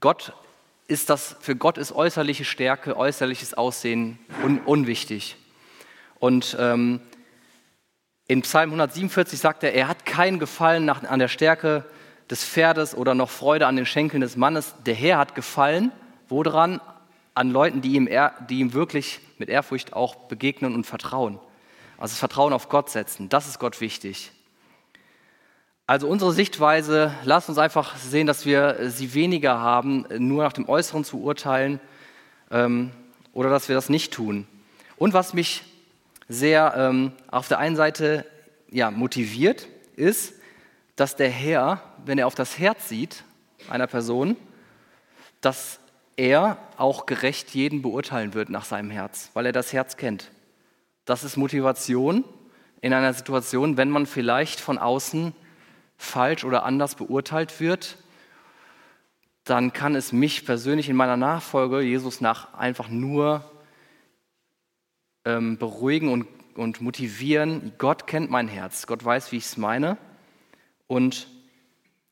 Gott 0.00 0.32
ist 0.86 1.10
das, 1.10 1.36
für 1.40 1.56
Gott 1.56 1.76
ist 1.76 1.92
äußerliche 1.92 2.46
Stärke, 2.46 2.96
äußerliches 2.96 3.52
Aussehen 3.52 4.18
un, 4.42 4.60
unwichtig. 4.60 5.36
Und 6.18 6.56
ähm, 6.58 7.02
in 8.26 8.42
Psalm 8.42 8.70
147 8.70 9.38
sagt 9.38 9.62
er, 9.64 9.74
er 9.74 9.88
hat 9.88 10.06
keinen 10.06 10.38
Gefallen 10.38 10.84
nach, 10.84 11.02
an 11.02 11.18
der 11.18 11.28
Stärke 11.28 11.84
des 12.30 12.44
Pferdes 12.44 12.94
oder 12.94 13.14
noch 13.14 13.28
Freude 13.30 13.66
an 13.66 13.76
den 13.76 13.86
Schenkeln 13.86 14.22
des 14.22 14.36
Mannes. 14.36 14.74
Der 14.86 14.94
Herr 14.94 15.18
hat 15.18 15.34
Gefallen, 15.34 15.92
woran? 16.28 16.80
An 17.34 17.50
Leuten, 17.50 17.80
die 17.82 17.94
ihm, 17.94 18.08
die 18.48 18.60
ihm 18.60 18.72
wirklich 18.72 19.20
mit 19.38 19.48
Ehrfurcht 19.48 19.92
auch 19.92 20.14
begegnen 20.14 20.74
und 20.74 20.86
vertrauen. 20.86 21.38
Also 21.98 22.12
das 22.12 22.18
Vertrauen 22.18 22.52
auf 22.52 22.68
Gott 22.68 22.90
setzen, 22.90 23.28
das 23.28 23.46
ist 23.46 23.58
Gott 23.58 23.80
wichtig. 23.80 24.30
Also 25.86 26.08
unsere 26.08 26.32
Sichtweise, 26.32 27.12
lasst 27.24 27.50
uns 27.50 27.58
einfach 27.58 27.96
sehen, 27.96 28.26
dass 28.26 28.46
wir 28.46 28.90
sie 28.90 29.12
weniger 29.12 29.60
haben, 29.60 30.06
nur 30.16 30.44
nach 30.44 30.54
dem 30.54 30.66
Äußeren 30.66 31.04
zu 31.04 31.20
urteilen 31.20 31.78
ähm, 32.50 32.90
oder 33.34 33.50
dass 33.50 33.68
wir 33.68 33.74
das 33.74 33.90
nicht 33.90 34.12
tun. 34.12 34.46
Und 34.96 35.12
was 35.12 35.34
mich 35.34 35.62
sehr 36.28 36.74
ähm, 36.76 37.12
auf 37.30 37.48
der 37.48 37.58
einen 37.58 37.76
Seite 37.76 38.24
ja, 38.70 38.90
motiviert, 38.90 39.68
ist, 39.96 40.34
dass 40.96 41.16
der 41.16 41.30
Herr, 41.30 41.82
wenn 42.04 42.18
er 42.18 42.26
auf 42.26 42.34
das 42.34 42.58
Herz 42.58 42.88
sieht 42.88 43.24
einer 43.68 43.86
Person, 43.86 44.36
dass 45.40 45.80
er 46.16 46.58
auch 46.76 47.06
gerecht 47.06 47.50
jeden 47.50 47.82
beurteilen 47.82 48.34
wird 48.34 48.48
nach 48.48 48.64
seinem 48.64 48.90
Herz, 48.90 49.30
weil 49.34 49.46
er 49.46 49.52
das 49.52 49.72
Herz 49.72 49.96
kennt. 49.96 50.30
Das 51.04 51.24
ist 51.24 51.36
Motivation 51.36 52.24
in 52.80 52.92
einer 52.92 53.14
Situation, 53.14 53.76
wenn 53.76 53.90
man 53.90 54.06
vielleicht 54.06 54.60
von 54.60 54.78
außen 54.78 55.34
falsch 55.96 56.44
oder 56.44 56.64
anders 56.64 56.94
beurteilt 56.94 57.60
wird, 57.60 57.96
dann 59.44 59.72
kann 59.72 59.94
es 59.94 60.12
mich 60.12 60.46
persönlich 60.46 60.88
in 60.88 60.96
meiner 60.96 61.16
Nachfolge 61.16 61.80
Jesus 61.80 62.20
nach 62.20 62.54
einfach 62.54 62.88
nur 62.88 63.50
ähm, 65.24 65.58
beruhigen 65.58 66.08
und, 66.08 66.26
und 66.54 66.80
motivieren. 66.80 67.72
Gott 67.78 68.06
kennt 68.06 68.30
mein 68.30 68.48
Herz, 68.48 68.86
Gott 68.86 69.04
weiß, 69.04 69.32
wie 69.32 69.36
ich 69.36 69.44
es 69.44 69.56
meine. 69.56 69.96
Und 70.86 71.28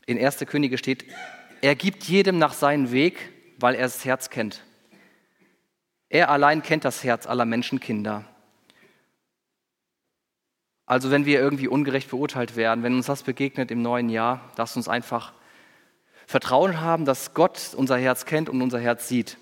in 0.06 0.18
1. 0.18 0.38
Könige 0.46 0.78
steht, 0.78 1.04
er 1.60 1.74
gibt 1.74 2.04
jedem 2.04 2.38
nach 2.38 2.54
seinem 2.54 2.90
Weg, 2.90 3.30
weil 3.58 3.74
er 3.74 3.82
das 3.82 4.04
Herz 4.04 4.30
kennt. 4.30 4.64
Er 6.08 6.30
allein 6.30 6.62
kennt 6.62 6.84
das 6.84 7.04
Herz 7.04 7.26
aller 7.26 7.44
Menschenkinder. 7.44 8.24
Also 10.84 11.10
wenn 11.10 11.24
wir 11.24 11.40
irgendwie 11.40 11.68
ungerecht 11.68 12.10
beurteilt 12.10 12.56
werden, 12.56 12.82
wenn 12.82 12.94
uns 12.94 13.06
das 13.06 13.22
begegnet 13.22 13.70
im 13.70 13.80
neuen 13.80 14.10
Jahr, 14.10 14.50
lasst 14.56 14.76
uns 14.76 14.88
einfach 14.88 15.32
Vertrauen 16.26 16.80
haben, 16.80 17.04
dass 17.04 17.34
Gott 17.34 17.72
unser 17.76 17.96
Herz 17.96 18.26
kennt 18.26 18.48
und 18.48 18.60
unser 18.60 18.80
Herz 18.80 19.08
sieht. 19.08 19.38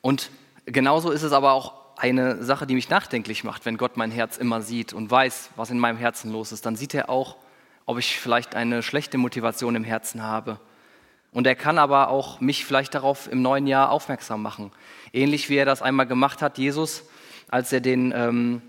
Und 0.00 0.30
genauso 0.66 1.10
ist 1.10 1.22
es 1.22 1.32
aber 1.32 1.52
auch 1.52 1.83
eine 1.96 2.42
Sache, 2.42 2.66
die 2.66 2.74
mich 2.74 2.88
nachdenklich 2.88 3.44
macht, 3.44 3.64
wenn 3.64 3.76
Gott 3.76 3.96
mein 3.96 4.10
Herz 4.10 4.36
immer 4.36 4.62
sieht 4.62 4.92
und 4.92 5.10
weiß, 5.10 5.50
was 5.56 5.70
in 5.70 5.78
meinem 5.78 5.98
Herzen 5.98 6.32
los 6.32 6.52
ist. 6.52 6.66
Dann 6.66 6.76
sieht 6.76 6.94
er 6.94 7.08
auch, 7.08 7.36
ob 7.86 7.98
ich 7.98 8.18
vielleicht 8.18 8.54
eine 8.54 8.82
schlechte 8.82 9.18
Motivation 9.18 9.76
im 9.76 9.84
Herzen 9.84 10.22
habe. 10.22 10.60
Und 11.32 11.46
er 11.46 11.54
kann 11.54 11.78
aber 11.78 12.08
auch 12.08 12.40
mich 12.40 12.64
vielleicht 12.64 12.94
darauf 12.94 13.30
im 13.30 13.42
neuen 13.42 13.66
Jahr 13.66 13.90
aufmerksam 13.90 14.42
machen. 14.42 14.72
Ähnlich 15.12 15.48
wie 15.50 15.56
er 15.56 15.66
das 15.66 15.82
einmal 15.82 16.06
gemacht 16.06 16.42
hat, 16.42 16.58
Jesus, 16.58 17.04
als 17.48 17.72
er 17.72 17.80
den 17.80 18.12
ähm, 18.14 18.62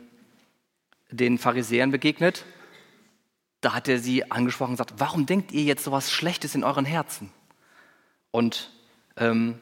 den 1.15 1.37
Pharisäern 1.37 1.91
begegnet, 1.91 2.45
da 3.61 3.73
hat 3.73 3.87
er 3.87 3.99
sie 3.99 4.29
angesprochen 4.31 4.71
und 4.71 4.77
gesagt, 4.77 4.95
warum 4.97 5.25
denkt 5.25 5.51
ihr 5.51 5.63
jetzt 5.63 5.83
so 5.83 5.91
was 5.91 6.11
Schlechtes 6.11 6.55
in 6.55 6.63
euren 6.63 6.85
Herzen? 6.85 7.31
Und 8.31 8.71
ähm, 9.17 9.59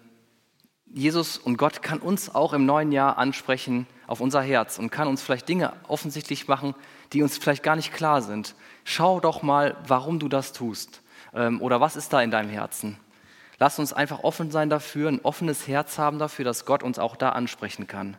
Jesus 0.93 1.39
und 1.39 1.57
Gott 1.57 1.81
kann 1.81 1.97
uns 1.97 2.33
auch 2.33 2.53
im 2.53 2.67
neuen 2.67 2.91
Jahr 2.91 3.17
ansprechen 3.17 3.87
auf 4.05 4.21
unser 4.21 4.43
Herz 4.43 4.77
und 4.77 4.91
kann 4.91 5.07
uns 5.07 5.23
vielleicht 5.23 5.49
Dinge 5.49 5.73
offensichtlich 5.87 6.47
machen, 6.47 6.75
die 7.13 7.23
uns 7.23 7.39
vielleicht 7.39 7.63
gar 7.63 7.75
nicht 7.75 7.91
klar 7.91 8.21
sind. 8.21 8.53
Schau 8.83 9.19
doch 9.19 9.41
mal, 9.41 9.75
warum 9.87 10.19
du 10.19 10.29
das 10.29 10.53
tust 10.53 11.01
ähm, 11.33 11.61
oder 11.61 11.81
was 11.81 11.95
ist 11.95 12.13
da 12.13 12.21
in 12.21 12.29
deinem 12.29 12.51
Herzen. 12.51 12.99
Lass 13.57 13.79
uns 13.79 13.91
einfach 13.91 14.19
offen 14.23 14.51
sein 14.51 14.69
dafür, 14.69 15.09
ein 15.09 15.21
offenes 15.21 15.67
Herz 15.67 15.97
haben 15.97 16.19
dafür, 16.19 16.45
dass 16.45 16.63
Gott 16.63 16.83
uns 16.83 16.99
auch 16.99 17.15
da 17.15 17.29
ansprechen 17.29 17.87
kann. 17.87 18.15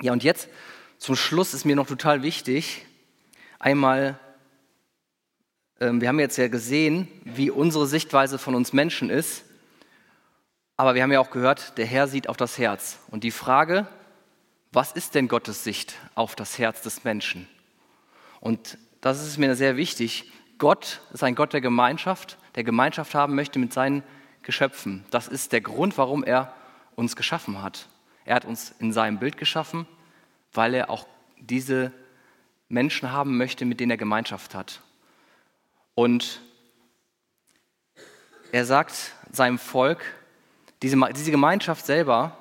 Ja, 0.00 0.12
und 0.12 0.24
jetzt 0.24 0.48
zum 0.96 1.14
Schluss 1.14 1.52
ist 1.52 1.66
mir 1.66 1.76
noch 1.76 1.86
total 1.86 2.22
wichtig, 2.22 2.86
einmal, 3.58 4.18
äh, 5.78 5.90
wir 5.92 6.08
haben 6.08 6.20
jetzt 6.20 6.38
ja 6.38 6.48
gesehen, 6.48 7.06
wie 7.24 7.50
unsere 7.50 7.86
Sichtweise 7.86 8.38
von 8.38 8.54
uns 8.54 8.72
Menschen 8.72 9.10
ist, 9.10 9.44
aber 10.82 10.96
wir 10.96 11.04
haben 11.04 11.12
ja 11.12 11.20
auch 11.20 11.30
gehört, 11.30 11.78
der 11.78 11.86
Herr 11.86 12.08
sieht 12.08 12.28
auf 12.28 12.36
das 12.36 12.58
Herz. 12.58 12.98
Und 13.06 13.22
die 13.22 13.30
Frage, 13.30 13.86
was 14.72 14.90
ist 14.90 15.14
denn 15.14 15.28
Gottes 15.28 15.62
Sicht 15.62 15.94
auf 16.16 16.34
das 16.34 16.58
Herz 16.58 16.82
des 16.82 17.04
Menschen? 17.04 17.48
Und 18.40 18.78
das 19.00 19.24
ist 19.24 19.38
mir 19.38 19.54
sehr 19.54 19.76
wichtig. 19.76 20.32
Gott 20.58 21.00
ist 21.12 21.22
ein 21.22 21.36
Gott 21.36 21.52
der 21.52 21.60
Gemeinschaft, 21.60 22.36
der 22.56 22.64
Gemeinschaft 22.64 23.14
haben 23.14 23.36
möchte 23.36 23.60
mit 23.60 23.72
seinen 23.72 24.02
Geschöpfen. 24.42 25.04
Das 25.12 25.28
ist 25.28 25.52
der 25.52 25.60
Grund, 25.60 25.98
warum 25.98 26.24
er 26.24 26.52
uns 26.96 27.14
geschaffen 27.14 27.62
hat. 27.62 27.86
Er 28.24 28.34
hat 28.34 28.44
uns 28.44 28.74
in 28.80 28.92
seinem 28.92 29.20
Bild 29.20 29.36
geschaffen, 29.36 29.86
weil 30.52 30.74
er 30.74 30.90
auch 30.90 31.06
diese 31.38 31.92
Menschen 32.68 33.12
haben 33.12 33.36
möchte, 33.36 33.66
mit 33.66 33.78
denen 33.78 33.92
er 33.92 33.98
Gemeinschaft 33.98 34.56
hat. 34.56 34.80
Und 35.94 36.40
er 38.50 38.64
sagt 38.64 39.12
seinem 39.30 39.60
Volk, 39.60 40.02
diese, 40.82 40.98
diese 41.14 41.30
Gemeinschaft 41.30 41.86
selber 41.86 42.36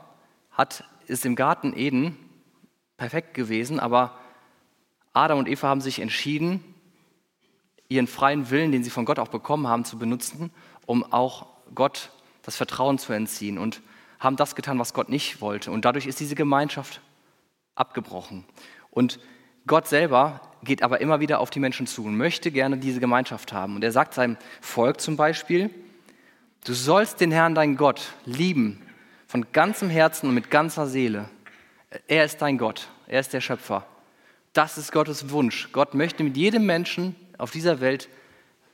hat, 0.52 0.84
ist 1.08 1.26
im 1.26 1.36
Garten 1.36 1.74
Eden 1.76 2.18
perfekt 2.98 3.34
gewesen, 3.34 3.80
aber 3.80 4.18
Adam 5.14 5.40
und 5.40 5.48
Eva 5.48 5.68
haben 5.68 5.82
sich 5.82 6.00
entschieden, 6.00 6.64
ihren 7.90 8.08
freien 8.08 8.50
Willen, 8.50 8.72
den 8.72 8.84
sie 8.84 8.90
von 8.90 9.06
Gott 9.06 9.20
auch 9.20 9.28
bekommen 9.28 9.68
haben, 9.68 9.86
zu 9.86 9.98
benutzen, 9.98 10.52
um 10.86 11.04
auch 11.12 11.48
Gott 11.76 12.12
das 12.44 12.56
Vertrauen 12.56 12.98
zu 12.98 13.14
entziehen 13.14 13.58
und 13.58 13.82
haben 14.20 14.36
das 14.36 14.56
getan, 14.56 14.80
was 14.80 14.94
Gott 14.94 15.10
nicht 15.10 15.42
wollte. 15.42 15.72
Und 15.72 15.84
dadurch 15.84 16.06
ist 16.06 16.20
diese 16.20 16.36
Gemeinschaft 16.36 17.02
abgebrochen. 17.76 18.46
Und 18.90 19.20
Gott 19.68 19.88
selber 19.88 20.42
geht 20.64 20.84
aber 20.84 21.02
immer 21.02 21.20
wieder 21.20 21.40
auf 21.40 21.50
die 21.50 21.60
Menschen 21.60 21.88
zu 21.88 22.06
und 22.06 22.16
möchte 22.16 22.52
gerne 22.52 22.78
diese 22.78 23.00
Gemeinschaft 23.00 23.52
haben. 23.52 23.76
Und 23.76 23.84
er 23.84 23.92
sagt 23.92 24.14
seinem 24.14 24.38
Volk 24.62 25.02
zum 25.02 25.18
Beispiel, 25.18 25.70
du 26.64 26.74
sollst 26.74 27.22
den 27.22 27.32
Herrn, 27.32 27.56
dein 27.56 27.78
Gott, 27.78 28.14
lieben 28.26 28.82
von 29.28 29.52
ganzem 29.52 29.90
Herzen 29.90 30.28
und 30.28 30.36
mit 30.36 30.52
ganzer 30.52 30.88
Seele. 30.88 31.30
Er 32.08 32.26
ist 32.26 32.42
dein 32.42 32.58
Gott, 32.58 32.90
er 33.08 33.20
ist 33.20 33.34
der 33.34 33.42
Schöpfer. 33.42 33.86
Das 34.54 34.78
ist 34.78 34.92
Gottes 34.92 35.30
Wunsch. 35.30 35.72
Gott 35.72 35.94
möchte 35.94 36.24
mit 36.24 36.36
jedem 36.36 36.66
Menschen 36.66 37.16
auf 37.38 37.52
dieser 37.52 37.80
Welt 37.80 38.10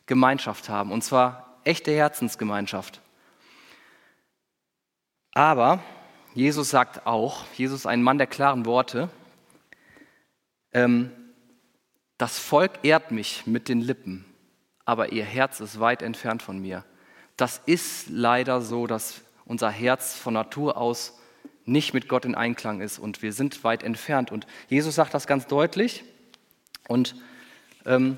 Gemeinschaft 0.08 0.70
haben, 0.70 0.92
und 0.92 1.04
zwar 1.04 1.60
echte 1.64 1.92
Herzensgemeinschaft. 1.92 3.02
Aber 5.34 5.84
Jesus 6.34 6.70
sagt 6.70 7.06
auch, 7.06 7.46
Jesus 7.56 7.86
ein 7.86 8.02
Mann 8.02 8.18
der 8.18 8.28
klaren 8.28 8.66
Worte, 8.66 9.10
ähm, 10.72 11.12
das 12.18 12.40
Volk 12.40 12.72
ehrt 12.84 13.12
mich 13.12 13.46
mit 13.46 13.70
den 13.70 13.82
Lippen, 13.82 14.26
aber 14.86 15.12
ihr 15.12 15.26
Herz 15.26 15.60
ist 15.60 15.80
weit 15.80 16.02
entfernt 16.02 16.42
von 16.42 16.60
mir. 16.60 16.84
Das 17.38 17.62
ist 17.68 18.10
leider 18.10 18.62
so, 18.62 18.88
dass 18.88 19.22
unser 19.46 19.70
Herz 19.70 20.16
von 20.16 20.34
Natur 20.34 20.76
aus 20.76 21.14
nicht 21.66 21.94
mit 21.94 22.10
Gott 22.10 22.26
in 22.26 22.34
Einklang 22.34 22.82
ist 22.82 22.98
und 22.98 23.22
wir 23.22 23.32
sind 23.32 23.64
weit 23.64 23.84
entfernt. 23.84 24.32
Und 24.32 24.48
Jesus 24.70 24.96
sagt 24.96 25.14
das 25.14 25.28
ganz 25.28 25.46
deutlich. 25.46 26.04
Und 26.88 27.16
ähm, 27.86 28.18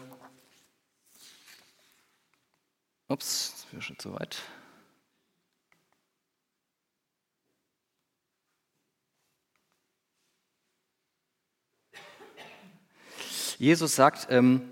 ups, 3.07 3.65
wir 3.71 3.81
schon 3.81 3.99
zu 3.99 4.13
weit. 4.13 4.37
Jesus 13.57 13.95
sagt, 13.95 14.27
ähm, 14.29 14.71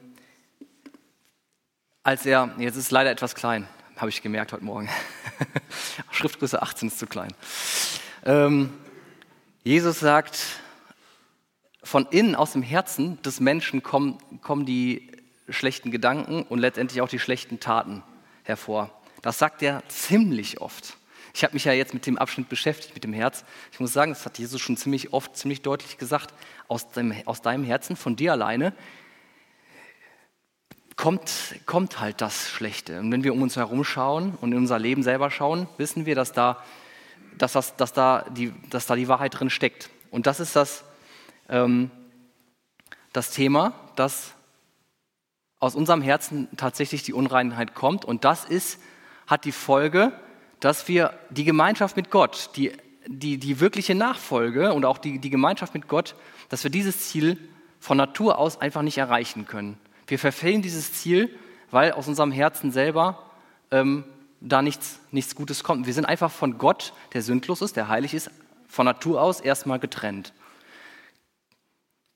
als 2.04 2.26
er, 2.26 2.56
jetzt 2.58 2.78
ist 2.78 2.86
es 2.86 2.92
leider 2.92 3.12
etwas 3.12 3.36
klein, 3.36 3.68
habe 3.98 4.10
ich 4.10 4.22
gemerkt 4.22 4.54
heute 4.54 4.64
Morgen. 4.64 4.90
Schriftgröße 6.12 6.62
18 6.62 6.90
ist 6.90 7.00
zu 7.00 7.08
klein. 7.08 7.34
Ähm, 8.26 8.72
Jesus 9.64 10.00
sagt, 10.00 10.40
von 11.84 12.06
innen 12.12 12.36
aus 12.36 12.54
dem 12.54 12.62
Herzen 12.62 13.20
des 13.24 13.40
Menschen 13.40 13.82
kommen, 13.82 14.20
kommen 14.42 14.66
die 14.66 15.12
schlechten 15.50 15.90
Gedanken 15.90 16.44
und 16.44 16.60
letztendlich 16.60 17.02
auch 17.02 17.10
die 17.10 17.20
schlechten 17.20 17.60
Taten 17.60 18.04
hervor. 18.44 18.92
Das 19.24 19.40
sagt 19.40 19.64
er 19.64 19.82
ziemlich 19.88 20.62
oft. 20.62 20.98
Ich 21.34 21.44
habe 21.44 21.54
mich 21.54 21.66
ja 21.66 21.74
jetzt 21.74 21.94
mit 21.94 22.06
dem 22.06 22.18
Abschnitt 22.18 22.50
beschäftigt, 22.50 22.94
mit 22.94 23.04
dem 23.04 23.14
Herz. 23.14 23.46
Ich 23.72 23.80
muss 23.80 23.94
sagen, 23.94 24.12
das 24.12 24.26
hat 24.26 24.38
Jesus 24.38 24.62
schon 24.62 24.78
ziemlich 24.78 25.14
oft, 25.14 25.36
ziemlich 25.36 25.62
deutlich 25.62 25.98
gesagt 25.98 26.34
aus, 26.68 26.92
dem, 26.92 27.14
aus 27.26 27.42
deinem 27.42 27.64
Herzen, 27.64 27.96
von 27.96 28.16
dir 28.16 28.32
alleine, 28.32 28.74
kommt, 30.98 31.56
kommt 31.66 32.02
halt 32.02 32.20
das 32.20 32.50
Schlechte. 32.50 33.00
Und 33.00 33.12
wenn 33.12 33.24
wir 33.24 33.34
um 33.34 33.42
uns 33.42 33.56
herum 33.56 33.84
schauen 33.84 34.38
und 34.42 34.52
in 34.52 34.58
unser 34.58 34.80
Leben 34.80 35.04
selber 35.04 35.32
schauen, 35.32 35.70
wissen 35.78 36.06
wir, 36.06 36.16
dass 36.16 36.34
da, 36.34 36.62
dass 37.38 37.54
das, 37.54 37.78
dass 37.78 37.94
da, 37.94 38.26
die, 38.32 38.54
dass 38.70 38.88
da 38.88 38.96
die 38.96 39.08
Wahrheit 39.08 39.40
drin 39.40 39.50
steckt. 39.50 39.90
Und 40.12 40.28
das 40.28 40.40
ist 40.40 40.56
das, 40.56 40.84
ähm, 41.48 41.92
das 43.14 43.32
Thema, 43.32 43.74
dass 43.96 44.34
aus 45.60 45.76
unserem 45.76 46.02
Herzen 46.02 46.50
tatsächlich 46.58 47.04
die 47.04 47.14
Unreinheit 47.14 47.74
kommt. 47.74 48.04
Und 48.04 48.26
das 48.26 48.46
ist, 48.46 48.80
hat 49.28 49.46
die 49.46 49.52
Folge, 49.52 50.12
dass 50.60 50.88
wir 50.88 51.14
die 51.30 51.44
Gemeinschaft 51.44 51.96
mit 51.96 52.10
Gott, 52.10 52.52
die, 52.56 52.74
die, 53.06 53.38
die 53.38 53.60
wirkliche 53.60 53.96
Nachfolge 53.96 54.74
und 54.74 54.86
auch 54.86 54.98
die, 54.98 55.20
die 55.20 55.30
Gemeinschaft 55.30 55.74
mit 55.74 55.88
Gott, 55.88 56.16
dass 56.50 56.64
wir 56.64 56.72
dieses 56.72 57.10
Ziel 57.10 57.40
von 57.80 57.98
Natur 57.98 58.38
aus 58.38 58.60
einfach 58.60 58.82
nicht 58.82 58.98
erreichen 58.98 59.46
können. 59.46 59.78
Wir 60.08 60.18
verfehlen 60.18 60.62
dieses 60.62 60.94
Ziel, 60.94 61.30
weil 61.70 61.92
aus 61.92 62.08
unserem 62.08 62.32
Herzen 62.32 62.72
selber 62.72 63.32
ähm, 63.72 64.06
da 64.40 64.62
nichts, 64.62 65.00
nichts 65.12 65.36
Gutes 65.36 65.64
kommt. 65.64 65.86
Wir 65.86 65.94
sind 65.94 66.06
einfach 66.06 66.32
von 66.32 66.58
Gott, 66.58 66.94
der 67.14 67.22
sündlos 67.22 67.62
ist, 67.62 67.76
der 67.76 67.90
heilig 67.90 68.14
ist, 68.14 68.32
von 68.68 68.86
Natur 68.86 69.22
aus 69.22 69.42
erstmal 69.42 69.80
getrennt. 69.80 70.34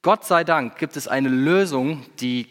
Gott 0.01 0.25
sei 0.25 0.43
Dank 0.43 0.77
gibt 0.77 0.97
es 0.97 1.07
eine 1.07 1.29
Lösung, 1.29 2.05
die 2.19 2.47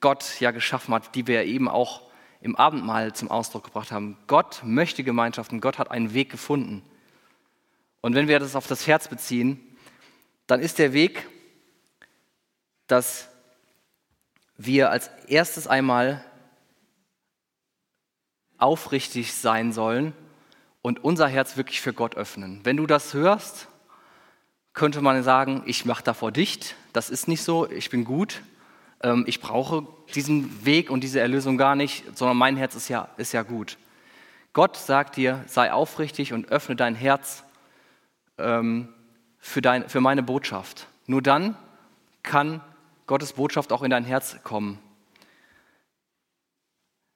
Gott 0.00 0.40
ja 0.40 0.50
geschaffen 0.50 0.94
hat, 0.94 1.14
die 1.14 1.26
wir 1.26 1.44
eben 1.44 1.68
auch 1.68 2.02
im 2.40 2.56
Abendmahl 2.56 3.12
zum 3.12 3.30
Ausdruck 3.30 3.64
gebracht 3.64 3.90
haben. 3.90 4.16
Gott 4.26 4.62
möchte 4.64 5.02
Gemeinschaft 5.02 5.52
und 5.52 5.60
Gott 5.60 5.78
hat 5.78 5.90
einen 5.90 6.14
Weg 6.14 6.30
gefunden. 6.30 6.82
Und 8.02 8.14
wenn 8.14 8.28
wir 8.28 8.38
das 8.38 8.54
auf 8.54 8.66
das 8.66 8.86
Herz 8.86 9.08
beziehen, 9.08 9.60
dann 10.46 10.60
ist 10.60 10.78
der 10.78 10.92
Weg, 10.92 11.26
dass 12.86 13.28
wir 14.58 14.90
als 14.90 15.10
erstes 15.28 15.66
einmal 15.66 16.24
aufrichtig 18.58 19.34
sein 19.34 19.72
sollen 19.72 20.12
und 20.82 21.02
unser 21.04 21.28
Herz 21.28 21.56
wirklich 21.56 21.80
für 21.80 21.92
Gott 21.92 22.16
öffnen. 22.16 22.60
Wenn 22.64 22.76
du 22.76 22.86
das 22.86 23.12
hörst, 23.12 23.68
könnte 24.72 25.00
man 25.00 25.22
sagen, 25.22 25.62
ich 25.66 25.84
mache 25.84 26.04
davor 26.04 26.32
dicht, 26.32 26.76
das 26.92 27.10
ist 27.10 27.28
nicht 27.28 27.42
so, 27.42 27.68
ich 27.68 27.90
bin 27.90 28.04
gut, 28.04 28.42
ähm, 29.02 29.24
ich 29.26 29.40
brauche 29.40 29.86
diesen 30.14 30.64
Weg 30.64 30.90
und 30.90 31.00
diese 31.00 31.20
Erlösung 31.20 31.56
gar 31.56 31.74
nicht, 31.76 32.04
sondern 32.16 32.36
mein 32.36 32.56
Herz 32.56 32.74
ist 32.74 32.88
ja, 32.88 33.08
ist 33.16 33.32
ja 33.32 33.42
gut. 33.42 33.78
Gott 34.52 34.76
sagt 34.76 35.16
dir, 35.16 35.44
sei 35.46 35.72
aufrichtig 35.72 36.32
und 36.32 36.48
öffne 36.48 36.76
dein 36.76 36.94
Herz 36.94 37.44
ähm, 38.38 38.88
für, 39.38 39.60
dein, 39.60 39.88
für 39.88 40.00
meine 40.00 40.22
Botschaft. 40.22 40.86
Nur 41.06 41.20
dann 41.20 41.56
kann 42.22 42.60
Gottes 43.06 43.34
Botschaft 43.34 43.72
auch 43.72 43.82
in 43.82 43.90
dein 43.90 44.04
Herz 44.04 44.36
kommen. 44.42 44.78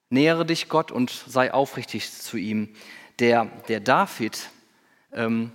Nähere 0.09 0.44
dich 0.44 0.68
Gott 0.68 0.90
und 0.90 1.11
sei 1.11 1.53
aufrichtig 1.53 2.11
zu 2.12 2.37
ihm. 2.37 2.74
Der, 3.18 3.46
der 3.68 3.81
David, 3.81 4.50
ähm, 5.12 5.53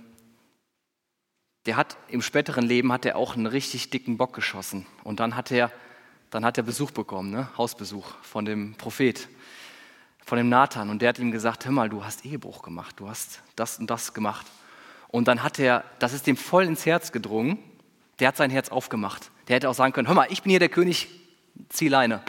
der 1.66 1.76
hat 1.76 1.96
im 2.08 2.22
späteren 2.22 2.64
Leben 2.64 2.92
hat 2.92 3.04
er 3.04 3.16
auch 3.16 3.34
einen 3.34 3.46
richtig 3.46 3.90
dicken 3.90 4.16
Bock 4.16 4.32
geschossen. 4.34 4.86
Und 5.04 5.20
dann 5.20 5.36
hat 5.36 5.50
er, 5.50 5.70
dann 6.30 6.44
hat 6.44 6.56
er 6.56 6.64
Besuch 6.64 6.90
bekommen, 6.90 7.30
ne? 7.30 7.48
Hausbesuch 7.58 8.14
von 8.22 8.44
dem 8.44 8.76
Prophet, 8.76 9.28
von 10.24 10.38
dem 10.38 10.48
Nathan. 10.48 10.90
Und 10.90 11.02
der 11.02 11.10
hat 11.10 11.18
ihm 11.18 11.32
gesagt, 11.32 11.64
hör 11.64 11.72
mal, 11.72 11.88
du 11.88 12.04
hast 12.04 12.24
Ehebruch 12.24 12.62
gemacht, 12.62 12.96
du 12.98 13.08
hast 13.08 13.42
das 13.56 13.78
und 13.78 13.90
das 13.90 14.14
gemacht. 14.14 14.46
Und 15.08 15.28
dann 15.28 15.42
hat 15.42 15.58
er, 15.58 15.84
das 15.98 16.12
ist 16.12 16.26
dem 16.26 16.36
voll 16.36 16.64
ins 16.64 16.86
Herz 16.86 17.12
gedrungen, 17.12 17.58
der 18.20 18.28
hat 18.28 18.36
sein 18.36 18.50
Herz 18.50 18.68
aufgemacht. 18.70 19.30
Der 19.48 19.56
hätte 19.56 19.68
auch 19.68 19.74
sagen 19.74 19.92
können, 19.92 20.08
hör 20.08 20.14
mal, 20.14 20.26
ich 20.30 20.42
bin 20.42 20.50
hier 20.50 20.58
der 20.58 20.68
König, 20.68 21.08
zieh 21.68 21.88
Leine. 21.88 22.22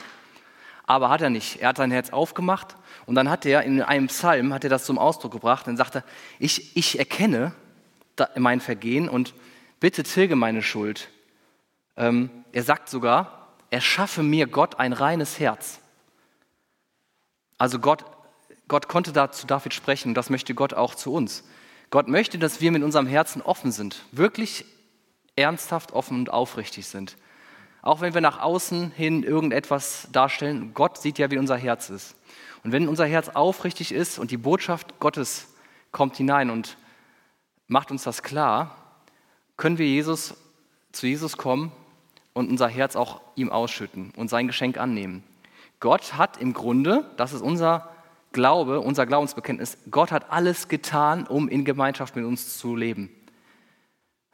Aber 0.86 1.10
hat 1.10 1.22
er 1.22 1.30
nicht. 1.30 1.62
Er 1.62 1.70
hat 1.70 1.78
sein 1.78 1.92
Herz 1.92 2.12
aufgemacht 2.12 2.76
und 3.06 3.16
dann 3.16 3.30
hat 3.30 3.46
er 3.46 3.64
in 3.64 3.82
einem 3.82 4.08
Psalm, 4.08 4.54
hat 4.54 4.64
er 4.64 4.70
das 4.70 4.86
zum 4.86 4.98
Ausdruck 4.98 5.34
gebracht 5.34 5.68
und 5.68 5.78
sagte, 5.78 6.04
ich, 6.40 6.78
ich 6.78 7.00
erkenne 7.00 7.54
mein 8.36 8.62
Vergehen 8.62 9.10
und 9.10 9.34
bitte 9.80 10.04
tilge 10.04 10.36
meine 10.36 10.62
Schuld. 10.62 11.10
Ähm, 11.98 12.30
er 12.52 12.64
sagt 12.64 12.90
sogar, 12.90 13.50
erschaffe 13.70 14.24
mir 14.24 14.48
Gott 14.48 14.80
ein 14.80 14.94
reines 14.94 15.40
Herz. 15.40 15.80
Also 17.58 17.80
Gott, 17.80 18.06
Gott 18.68 18.88
konnte 18.88 19.12
da 19.12 19.32
zu 19.32 19.48
David 19.48 19.74
sprechen 19.74 20.10
und 20.10 20.16
das 20.16 20.30
möchte 20.30 20.54
Gott 20.54 20.74
auch 20.74 20.96
zu 20.96 21.14
uns. 21.14 21.44
Gott 21.90 22.08
möchte, 22.08 22.38
dass 22.38 22.62
wir 22.62 22.72
mit 22.72 22.84
unserem 22.84 23.08
Herzen 23.08 23.42
offen 23.42 23.72
sind, 23.72 24.04
wirklich 24.12 24.66
ernsthaft, 25.38 25.94
offen 25.94 26.18
und 26.20 26.30
aufrichtig 26.32 26.88
sind. 26.88 27.16
Auch 27.82 28.02
wenn 28.02 28.14
wir 28.14 28.22
nach 28.22 28.42
außen 28.42 28.92
hin 28.92 29.24
irgendetwas 29.24 30.10
darstellen, 30.12 30.74
Gott 30.74 30.98
sieht 30.98 31.18
ja, 31.20 31.32
wie 31.32 31.38
unser 31.38 31.56
Herz 31.56 31.90
ist. 31.90 32.16
Und 32.64 32.72
wenn 32.74 32.90
unser 32.90 33.06
Herz 33.06 33.30
aufrichtig 33.30 33.94
ist 33.94 34.20
und 34.20 34.32
die 34.32 34.38
Botschaft 34.38 35.00
Gottes 35.00 35.54
kommt 35.92 36.18
hinein 36.18 36.50
und 36.50 36.78
macht 37.68 37.92
uns 37.92 38.04
das 38.04 38.24
klar, 38.24 38.76
können 39.56 39.78
wir 39.78 39.88
Jesus, 39.88 40.36
zu 40.92 41.08
Jesus 41.08 41.38
kommen 41.38 41.72
und 42.34 42.50
unser 42.50 42.68
Herz 42.68 42.96
auch 42.96 43.22
ihm 43.36 43.52
ausschütten 43.52 44.12
und 44.18 44.30
sein 44.30 44.48
Geschenk 44.48 44.78
annehmen. 44.78 45.24
Gott 45.80 46.18
hat 46.18 46.38
im 46.38 46.54
Grunde, 46.54 47.10
das 47.18 47.34
ist 47.34 47.42
unser 47.42 47.90
Glaube, 48.34 48.82
unser 48.82 49.06
Glaubensbekenntnis, 49.06 49.78
Gott 49.90 50.12
hat 50.12 50.32
alles 50.32 50.68
getan, 50.68 51.26
um 51.26 51.48
in 51.48 51.66
Gemeinschaft 51.66 52.16
mit 52.16 52.26
uns 52.26 52.58
zu 52.58 52.76
leben. 52.76 53.10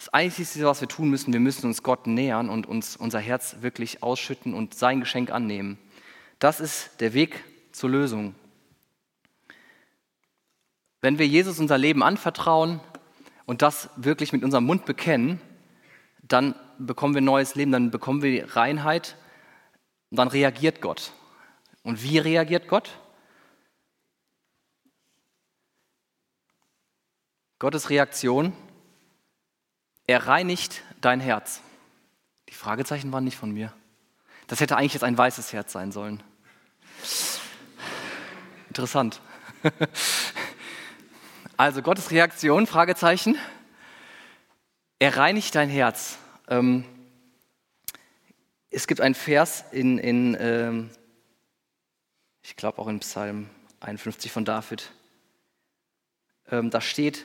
Das 0.03 0.13
Einzige, 0.13 0.65
was 0.65 0.81
wir 0.81 0.89
tun 0.89 1.09
müssen, 1.09 1.31
wir 1.31 1.39
müssen 1.39 1.65
uns 1.65 1.81
Gott 1.81 2.07
nähern 2.07 2.49
und 2.49 2.67
uns 2.67 2.97
unser 2.97 3.21
Herz 3.21 3.61
wirklich 3.61 4.03
ausschütten 4.03 4.53
und 4.53 4.73
sein 4.73 4.99
Geschenk 4.99 5.31
annehmen. 5.31 5.77
Das 6.39 6.59
ist 6.59 6.99
der 6.99 7.13
Weg 7.13 7.41
zur 7.71 7.89
Lösung. 7.89 8.35
Wenn 10.99 11.19
wir 11.19 11.25
Jesus 11.25 11.57
unser 11.57 11.77
Leben 11.77 12.03
anvertrauen 12.03 12.81
und 13.45 13.61
das 13.61 13.91
wirklich 13.95 14.33
mit 14.33 14.43
unserem 14.43 14.65
Mund 14.65 14.83
bekennen, 14.83 15.39
dann 16.21 16.53
bekommen 16.79 17.13
wir 17.13 17.21
neues 17.21 17.55
Leben, 17.55 17.71
dann 17.71 17.89
bekommen 17.89 18.21
wir 18.21 18.57
Reinheit 18.57 19.15
und 20.09 20.17
dann 20.17 20.27
reagiert 20.27 20.81
Gott. 20.81 21.13
Und 21.81 22.03
wie 22.03 22.17
reagiert 22.17 22.67
Gott? 22.67 22.99
Gottes 27.57 27.89
Reaktion 27.89 28.51
er 30.07 30.27
reinigt 30.27 30.81
dein 31.01 31.19
Herz. 31.19 31.61
Die 32.49 32.53
Fragezeichen 32.53 33.11
waren 33.11 33.23
nicht 33.23 33.37
von 33.37 33.51
mir. 33.51 33.73
Das 34.47 34.59
hätte 34.59 34.77
eigentlich 34.77 34.93
jetzt 34.93 35.03
ein 35.03 35.17
weißes 35.17 35.53
Herz 35.53 35.71
sein 35.71 35.91
sollen. 35.91 36.21
Interessant. 38.69 39.21
Also 41.55 41.83
Gottes 41.83 42.09
Reaktion, 42.09 42.65
Fragezeichen. 42.65 43.37
Er 44.97 45.15
reinigt 45.17 45.53
dein 45.53 45.69
Herz. 45.69 46.17
Ähm, 46.47 46.83
es 48.71 48.87
gibt 48.87 48.99
einen 49.01 49.13
Vers 49.13 49.63
in, 49.71 49.99
in 49.99 50.35
ähm, 50.39 50.89
ich 52.41 52.55
glaube 52.55 52.79
auch 52.79 52.87
in 52.87 52.99
Psalm 52.99 53.49
51 53.81 54.31
von 54.31 54.45
David. 54.45 54.91
Ähm, 56.49 56.71
da 56.71 56.81
steht, 56.81 57.23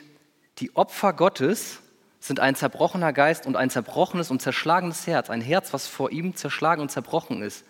die 0.59 0.75
Opfer 0.75 1.11
Gottes 1.13 1.79
sind 2.19 2.39
ein 2.39 2.55
zerbrochener 2.55 3.13
Geist 3.13 3.45
und 3.45 3.55
ein 3.55 3.69
zerbrochenes 3.69 4.29
und 4.29 4.41
zerschlagenes 4.41 5.07
Herz. 5.07 5.29
Ein 5.29 5.41
Herz, 5.41 5.73
was 5.73 5.87
vor 5.87 6.11
ihm 6.11 6.35
zerschlagen 6.35 6.81
und 6.81 6.89
zerbrochen 6.89 7.41
ist. 7.41 7.65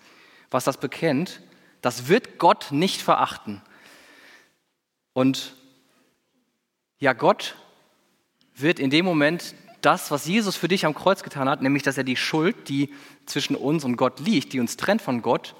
Was 0.49 0.63
das 0.63 0.77
bekennt, 0.77 1.41
das 1.81 2.07
wird 2.07 2.39
Gott 2.39 2.71
nicht 2.71 3.01
verachten. 3.01 3.61
Und 5.13 5.55
ja, 6.97 7.13
Gott 7.13 7.55
wird 8.55 8.79
in 8.79 8.89
dem 8.89 9.05
Moment 9.05 9.53
das, 9.81 10.11
was 10.11 10.25
Jesus 10.25 10.55
für 10.55 10.67
dich 10.67 10.85
am 10.85 10.93
Kreuz 10.93 11.23
getan 11.23 11.47
hat, 11.47 11.61
nämlich 11.61 11.83
dass 11.83 11.97
er 11.97 12.03
die 12.03 12.17
Schuld, 12.17 12.67
die 12.67 12.93
zwischen 13.25 13.55
uns 13.55 13.85
und 13.85 13.95
Gott 13.95 14.19
liegt, 14.19 14.53
die 14.53 14.59
uns 14.59 14.75
trennt 14.75 15.01
von 15.01 15.21
Gott, 15.21 15.55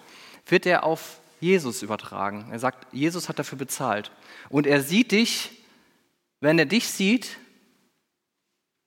wird 0.45 0.65
er 0.65 0.83
auf 0.83 1.19
Jesus 1.39 1.81
übertragen. 1.83 2.47
Er 2.51 2.59
sagt, 2.59 2.93
Jesus 2.93 3.29
hat 3.29 3.39
dafür 3.39 3.57
bezahlt. 3.57 4.11
Und 4.49 4.67
er 4.67 4.81
sieht 4.81 5.11
dich, 5.11 5.51
wenn 6.41 6.59
er 6.59 6.65
dich 6.65 6.89
sieht, 6.89 7.37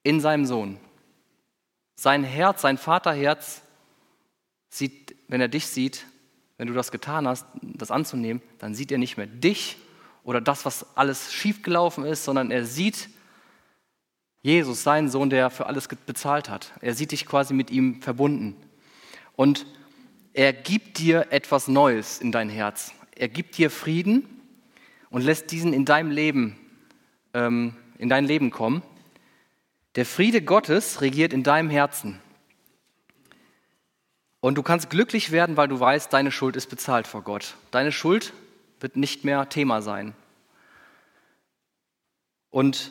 in 0.02 0.20
seinem 0.20 0.46
Sohn. 0.46 0.78
Sein 1.94 2.24
Herz, 2.24 2.62
sein 2.62 2.78
Vaterherz 2.78 3.62
sieht, 4.68 5.14
wenn 5.28 5.40
er 5.40 5.48
dich 5.48 5.66
sieht, 5.66 6.06
wenn 6.56 6.68
du 6.68 6.74
das 6.74 6.90
getan 6.90 7.26
hast, 7.26 7.46
das 7.60 7.90
anzunehmen, 7.90 8.42
dann 8.58 8.74
sieht 8.74 8.92
er 8.92 8.98
nicht 8.98 9.16
mehr 9.16 9.26
dich 9.26 9.76
oder 10.24 10.40
das, 10.40 10.64
was 10.64 10.96
alles 10.96 11.32
schiefgelaufen 11.32 12.04
ist, 12.04 12.24
sondern 12.24 12.50
er 12.50 12.64
sieht 12.64 13.08
Jesus, 14.42 14.82
seinen 14.82 15.08
Sohn, 15.08 15.30
der 15.30 15.50
für 15.50 15.66
alles 15.66 15.88
bezahlt 15.88 16.48
hat. 16.48 16.72
Er 16.80 16.94
sieht 16.94 17.12
dich 17.12 17.26
quasi 17.26 17.54
mit 17.54 17.70
ihm 17.70 18.02
verbunden. 18.02 18.56
Und 19.36 19.66
er 20.32 20.52
gibt 20.52 20.98
dir 20.98 21.28
etwas 21.30 21.68
Neues 21.68 22.20
in 22.20 22.32
dein 22.32 22.48
Herz. 22.48 22.92
Er 23.14 23.28
gibt 23.28 23.56
dir 23.56 23.70
Frieden 23.70 24.24
und 25.10 25.22
lässt 25.22 25.52
diesen 25.52 25.72
in 25.72 25.84
deinem 25.84 26.10
Leben, 26.10 26.58
ähm, 27.34 27.76
in 27.98 28.08
dein 28.08 28.24
Leben 28.24 28.50
kommen. 28.50 28.82
Der 29.94 30.06
Friede 30.06 30.42
Gottes 30.42 31.00
regiert 31.00 31.32
in 31.32 31.42
deinem 31.42 31.68
Herzen. 31.68 32.20
Und 34.40 34.56
du 34.56 34.62
kannst 34.62 34.90
glücklich 34.90 35.30
werden, 35.30 35.56
weil 35.56 35.68
du 35.68 35.78
weißt, 35.78 36.12
deine 36.12 36.32
Schuld 36.32 36.56
ist 36.56 36.68
bezahlt 36.68 37.06
vor 37.06 37.22
Gott. 37.22 37.56
Deine 37.70 37.92
Schuld 37.92 38.32
wird 38.80 38.96
nicht 38.96 39.24
mehr 39.24 39.48
Thema 39.48 39.82
sein. 39.82 40.14
Und 42.50 42.90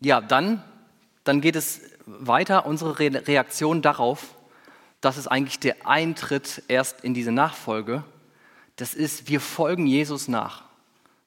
ja, 0.00 0.20
dann, 0.20 0.62
dann 1.24 1.40
geht 1.40 1.56
es 1.56 1.82
weiter, 2.06 2.64
unsere 2.66 2.98
Reaktion 2.98 3.82
darauf, 3.82 4.34
das 5.00 5.16
ist 5.16 5.28
eigentlich 5.28 5.60
der 5.60 5.86
Eintritt 5.86 6.62
erst 6.68 7.04
in 7.04 7.14
diese 7.14 7.30
Nachfolge. 7.30 8.04
Das 8.76 8.94
ist, 8.94 9.28
wir 9.28 9.40
folgen 9.40 9.86
Jesus 9.86 10.28
nach. 10.28 10.64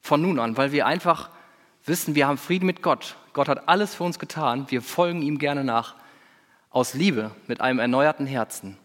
Von 0.00 0.22
nun 0.22 0.38
an, 0.38 0.56
weil 0.56 0.72
wir 0.72 0.86
einfach 0.86 1.30
wissen, 1.84 2.14
wir 2.14 2.26
haben 2.26 2.38
Frieden 2.38 2.66
mit 2.66 2.82
Gott. 2.82 3.16
Gott 3.32 3.48
hat 3.48 3.68
alles 3.68 3.94
für 3.94 4.04
uns 4.04 4.18
getan. 4.18 4.66
Wir 4.70 4.82
folgen 4.82 5.22
ihm 5.22 5.38
gerne 5.38 5.64
nach 5.64 5.96
aus 6.70 6.94
Liebe, 6.94 7.32
mit 7.46 7.60
einem 7.60 7.78
erneuerten 7.78 8.26
Herzen. 8.26 8.78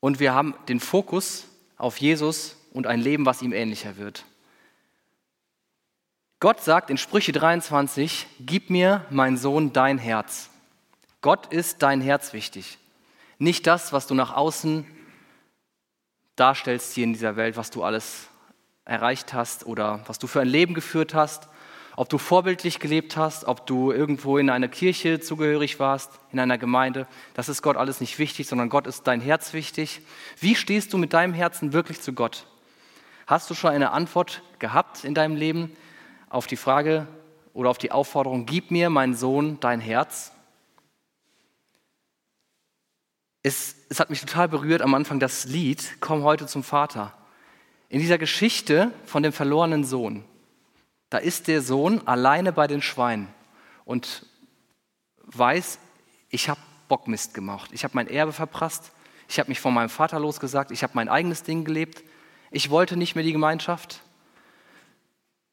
Und 0.00 0.18
wir 0.18 0.34
haben 0.34 0.54
den 0.68 0.80
Fokus 0.80 1.46
auf 1.76 1.98
Jesus 1.98 2.56
und 2.72 2.86
ein 2.86 3.00
Leben, 3.00 3.24
was 3.24 3.42
ihm 3.42 3.52
ähnlicher 3.52 3.96
wird. 3.96 4.24
Gott 6.40 6.60
sagt 6.60 6.90
in 6.90 6.98
Sprüche 6.98 7.30
23, 7.30 8.26
gib 8.40 8.68
mir, 8.68 9.06
mein 9.10 9.36
Sohn, 9.36 9.72
dein 9.72 9.98
Herz. 9.98 10.50
Gott 11.20 11.52
ist 11.52 11.82
dein 11.82 12.00
Herz 12.00 12.32
wichtig. 12.32 12.78
Nicht 13.38 13.68
das, 13.68 13.92
was 13.92 14.08
du 14.08 14.14
nach 14.14 14.34
außen 14.34 14.84
darstellst 16.34 16.94
hier 16.94 17.04
in 17.04 17.12
dieser 17.12 17.36
Welt, 17.36 17.56
was 17.56 17.70
du 17.70 17.84
alles 17.84 18.26
erreicht 18.84 19.32
hast 19.32 19.66
oder 19.66 20.00
was 20.06 20.18
du 20.18 20.26
für 20.26 20.40
ein 20.40 20.48
Leben 20.48 20.74
geführt 20.74 21.14
hast, 21.14 21.48
ob 21.94 22.08
du 22.08 22.18
vorbildlich 22.18 22.78
gelebt 22.78 23.16
hast, 23.16 23.44
ob 23.44 23.66
du 23.66 23.92
irgendwo 23.92 24.38
in 24.38 24.48
einer 24.50 24.68
Kirche 24.68 25.20
zugehörig 25.20 25.78
warst, 25.78 26.10
in 26.32 26.40
einer 26.40 26.58
Gemeinde, 26.58 27.06
das 27.34 27.48
ist 27.48 27.62
Gott 27.62 27.76
alles 27.76 28.00
nicht 28.00 28.18
wichtig, 28.18 28.48
sondern 28.48 28.70
Gott 28.70 28.86
ist 28.86 29.06
dein 29.06 29.20
Herz 29.20 29.52
wichtig. 29.52 30.00
Wie 30.40 30.54
stehst 30.54 30.92
du 30.92 30.98
mit 30.98 31.12
deinem 31.12 31.34
Herzen 31.34 31.72
wirklich 31.72 32.00
zu 32.00 32.12
Gott? 32.12 32.46
Hast 33.26 33.50
du 33.50 33.54
schon 33.54 33.70
eine 33.70 33.92
Antwort 33.92 34.42
gehabt 34.58 35.04
in 35.04 35.14
deinem 35.14 35.36
Leben 35.36 35.76
auf 36.28 36.46
die 36.46 36.56
Frage 36.56 37.06
oder 37.52 37.70
auf 37.70 37.78
die 37.78 37.92
Aufforderung, 37.92 38.46
gib 38.46 38.70
mir, 38.70 38.88
mein 38.88 39.14
Sohn, 39.14 39.60
dein 39.60 39.80
Herz? 39.80 40.32
Es, 43.42 43.76
es 43.90 44.00
hat 44.00 44.08
mich 44.08 44.20
total 44.20 44.48
berührt 44.48 44.82
am 44.82 44.94
Anfang 44.94 45.20
das 45.20 45.44
Lied, 45.44 46.00
Komm 46.00 46.22
heute 46.22 46.46
zum 46.46 46.62
Vater. 46.62 47.12
In 47.92 48.00
dieser 48.00 48.16
Geschichte 48.16 48.90
von 49.04 49.22
dem 49.22 49.32
verlorenen 49.32 49.84
Sohn 49.84 50.24
da 51.12 51.18
ist 51.18 51.46
der 51.46 51.60
Sohn 51.60 52.00
alleine 52.08 52.54
bei 52.54 52.66
den 52.66 52.80
Schweinen 52.80 53.28
und 53.84 54.24
weiß, 55.24 55.78
ich 56.30 56.48
habe 56.48 56.58
Bockmist 56.88 57.34
gemacht. 57.34 57.68
Ich 57.74 57.84
habe 57.84 57.94
mein 57.94 58.08
Erbe 58.08 58.32
verprasst. 58.32 58.92
Ich 59.28 59.38
habe 59.38 59.50
mich 59.50 59.60
von 59.60 59.74
meinem 59.74 59.90
Vater 59.90 60.18
losgesagt. 60.18 60.70
Ich 60.70 60.82
habe 60.82 60.94
mein 60.94 61.10
eigenes 61.10 61.42
Ding 61.42 61.66
gelebt. 61.66 62.02
Ich 62.50 62.70
wollte 62.70 62.96
nicht 62.96 63.14
mehr 63.14 63.24
die 63.24 63.32
Gemeinschaft. 63.32 64.00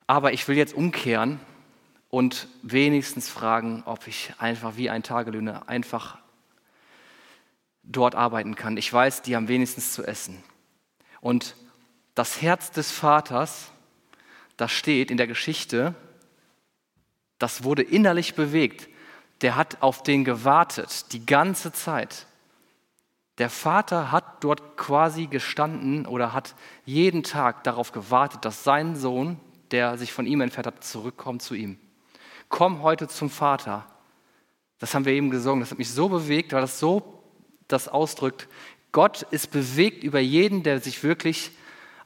Aber 0.08 0.32
ich 0.32 0.48
will 0.48 0.56
jetzt 0.56 0.74
umkehren 0.74 1.42
und 2.08 2.48
wenigstens 2.62 3.28
fragen, 3.28 3.84
ob 3.86 4.08
ich 4.08 4.34
einfach 4.38 4.78
wie 4.78 4.90
ein 4.90 5.04
Tagelöhner 5.04 5.68
einfach 5.68 6.20
dort 7.84 8.16
arbeiten 8.16 8.56
kann. 8.56 8.78
Ich 8.78 8.94
weiß, 8.94 9.24
die 9.24 9.36
haben 9.36 9.50
wenigstens 9.50 9.92
zu 9.92 10.06
essen. 10.06 10.42
Und 11.20 11.58
das 12.16 12.42
Herz 12.42 12.72
des 12.72 12.92
Vaters 12.92 13.72
da 14.60 14.68
steht 14.68 15.10
in 15.10 15.16
der 15.16 15.28
Geschichte, 15.28 15.96
das 17.38 17.64
wurde 17.64 17.82
innerlich 17.82 18.36
bewegt. 18.36 18.90
Der 19.40 19.56
hat 19.56 19.82
auf 19.82 20.04
den 20.04 20.26
gewartet, 20.26 21.14
die 21.14 21.26
ganze 21.26 21.72
Zeit. 21.72 22.28
Der 23.38 23.50
Vater 23.50 24.12
hat 24.12 24.44
dort 24.44 24.76
quasi 24.76 25.28
gestanden 25.28 26.06
oder 26.06 26.34
hat 26.34 26.56
jeden 26.84 27.24
Tag 27.24 27.64
darauf 27.64 27.94
gewartet, 27.94 28.44
dass 28.44 28.66
sein 28.66 28.98
Sohn, 28.98 29.40
der 29.72 29.98
sich 29.98 30.12
von 30.12 30.26
ihm 30.26 30.42
entfernt 30.42 30.68
hat, 30.68 30.84
zurückkommt 30.84 31.42
zu 31.42 31.54
ihm. 31.56 31.80
Komm 32.50 32.82
heute 32.82 33.08
zum 33.08 33.30
Vater. 33.30 33.86
Das 34.78 34.94
haben 34.94 35.06
wir 35.06 35.14
eben 35.14 35.30
gesungen. 35.30 35.62
Das 35.62 35.72
hat 35.72 35.78
mich 35.78 35.92
so 35.92 36.10
bewegt, 36.10 36.52
weil 36.52 36.60
das 36.60 36.80
so 36.80 37.24
das 37.70 37.88
ausdrückt. 37.88 38.50
Gott 38.92 39.22
ist 39.32 39.52
bewegt 39.52 40.04
über 40.04 40.20
jeden, 40.20 40.64
der 40.64 40.82
sich 40.82 41.02
wirklich 41.02 41.52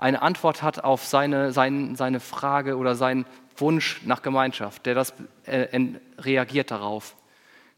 eine 0.03 0.21
Antwort 0.21 0.61
hat 0.61 0.83
auf 0.83 1.05
seine, 1.05 1.53
seine, 1.53 1.95
seine 1.95 2.19
Frage 2.19 2.75
oder 2.75 2.93
seinen 2.93 3.25
Wunsch 3.55 4.01
nach 4.03 4.21
Gemeinschaft, 4.21 4.85
der 4.85 4.95
das 4.95 5.13
äh, 5.45 5.79
reagiert 6.17 6.71
darauf. 6.71 7.15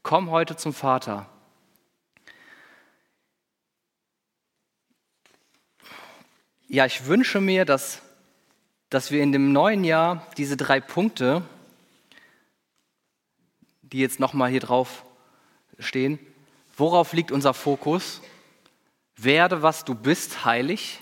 Komm 0.02 0.32
heute 0.32 0.56
zum 0.56 0.74
Vater. 0.74 1.30
Ja, 6.68 6.88
ich 6.88 7.06
wünsche 7.06 7.42
mir, 7.42 7.64
dass, 7.64 8.02
dass 8.90 9.12
wir 9.12 9.22
in 9.22 9.32
dem 9.32 9.52
neuen 9.52 9.84
Jahr 9.84 10.26
diese 10.36 10.58
drei 10.58 10.80
Punkte, 10.80 11.44
die 13.84 14.00
jetzt 14.00 14.20
nochmal 14.20 14.50
hier 14.50 14.62
drauf 14.62 15.06
stehen, 15.78 16.18
worauf 16.76 17.14
liegt 17.14 17.32
unser 17.32 17.54
Fokus? 17.54 18.22
Werde, 19.16 19.62
was 19.62 19.86
du 19.86 19.94
bist, 19.94 20.44
heilig 20.44 21.02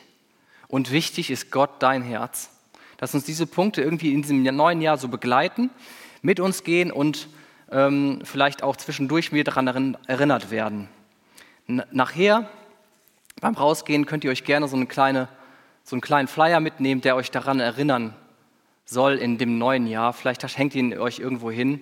und 0.73 0.91
wichtig 0.91 1.29
ist 1.29 1.51
Gott 1.51 1.69
dein 1.83 2.01
Herz. 2.01 2.49
Dass 2.97 3.13
uns 3.13 3.25
diese 3.25 3.45
Punkte 3.45 3.83
irgendwie 3.83 4.11
in 4.11 4.23
diesem 4.23 4.41
neuen 4.41 4.81
Jahr 4.81 4.97
so 4.97 5.07
begleiten, 5.07 5.69
mit 6.23 6.39
uns 6.39 6.63
gehen 6.63 6.91
und 6.91 7.27
ähm, 7.71 8.21
vielleicht 8.23 8.63
auch 8.63 8.75
zwischendurch 8.75 9.31
mir 9.31 9.43
daran 9.43 9.95
erinnert 10.07 10.49
werden. 10.49 10.89
nachher 11.67 12.49
beim 13.39 13.53
Rausgehen 13.53 14.07
könnt 14.07 14.23
ihr 14.23 14.31
euch 14.31 14.45
gerne 14.45 14.67
so, 14.67 14.75
eine 14.75 14.87
kleine, 14.87 15.27
so 15.83 15.95
einen 15.95 16.01
kleinen 16.01 16.27
Flyer 16.27 16.59
mitnehmen, 16.59 17.01
der 17.01 17.15
euch 17.17 17.29
daran 17.29 17.59
erinnern 17.59 18.15
soll 18.83 19.19
in 19.19 19.37
dem 19.37 19.59
neuen 19.59 19.85
Jahr. 19.85 20.11
Vielleicht 20.11 20.57
hängt 20.57 20.73
ihn 20.73 20.97
euch 20.97 21.19
irgendwo 21.19 21.51
hin. 21.51 21.81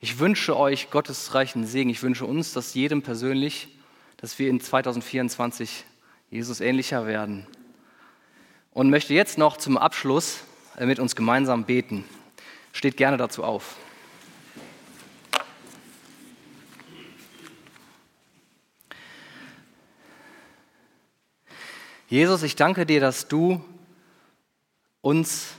Ich 0.00 0.18
wünsche 0.18 0.56
euch 0.56 0.90
Gottes 0.90 1.36
reichen 1.36 1.68
Segen. 1.68 1.88
Ich 1.88 2.02
wünsche 2.02 2.26
uns, 2.26 2.52
dass 2.52 2.74
jedem 2.74 3.00
persönlich, 3.02 3.68
dass 4.16 4.40
wir 4.40 4.50
in 4.50 4.60
2024 4.60 5.84
Jesus 6.30 6.60
ähnlicher 6.60 7.06
werden 7.06 7.46
und 8.78 8.90
möchte 8.90 9.12
jetzt 9.12 9.38
noch 9.38 9.56
zum 9.56 9.76
Abschluss 9.76 10.44
äh, 10.76 10.86
mit 10.86 11.00
uns 11.00 11.16
gemeinsam 11.16 11.64
beten. 11.64 12.04
Steht 12.70 12.96
gerne 12.96 13.16
dazu 13.16 13.42
auf. 13.42 13.74
Jesus, 22.06 22.44
ich 22.44 22.54
danke 22.54 22.86
dir, 22.86 23.00
dass 23.00 23.26
du 23.26 23.64
uns 25.00 25.54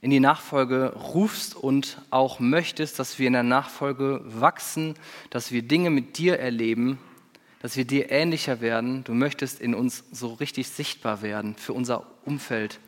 in 0.00 0.10
die 0.10 0.18
Nachfolge 0.18 0.94
rufst 0.96 1.54
und 1.54 2.02
auch 2.10 2.40
möchtest, 2.40 2.98
dass 2.98 3.20
wir 3.20 3.28
in 3.28 3.34
der 3.34 3.44
Nachfolge 3.44 4.20
wachsen, 4.24 4.96
dass 5.30 5.52
wir 5.52 5.62
Dinge 5.62 5.90
mit 5.90 6.18
dir 6.18 6.40
erleben, 6.40 6.98
dass 7.64 7.78
wir 7.78 7.86
dir 7.86 8.10
ähnlicher 8.10 8.60
werden. 8.60 9.04
Du 9.04 9.14
möchtest 9.14 9.58
in 9.58 9.74
uns 9.74 10.04
so 10.12 10.34
richtig 10.34 10.68
sichtbar 10.68 11.22
werden 11.22 11.56
für 11.56 11.72
unser 11.72 12.04
Umfeld. 12.26 12.78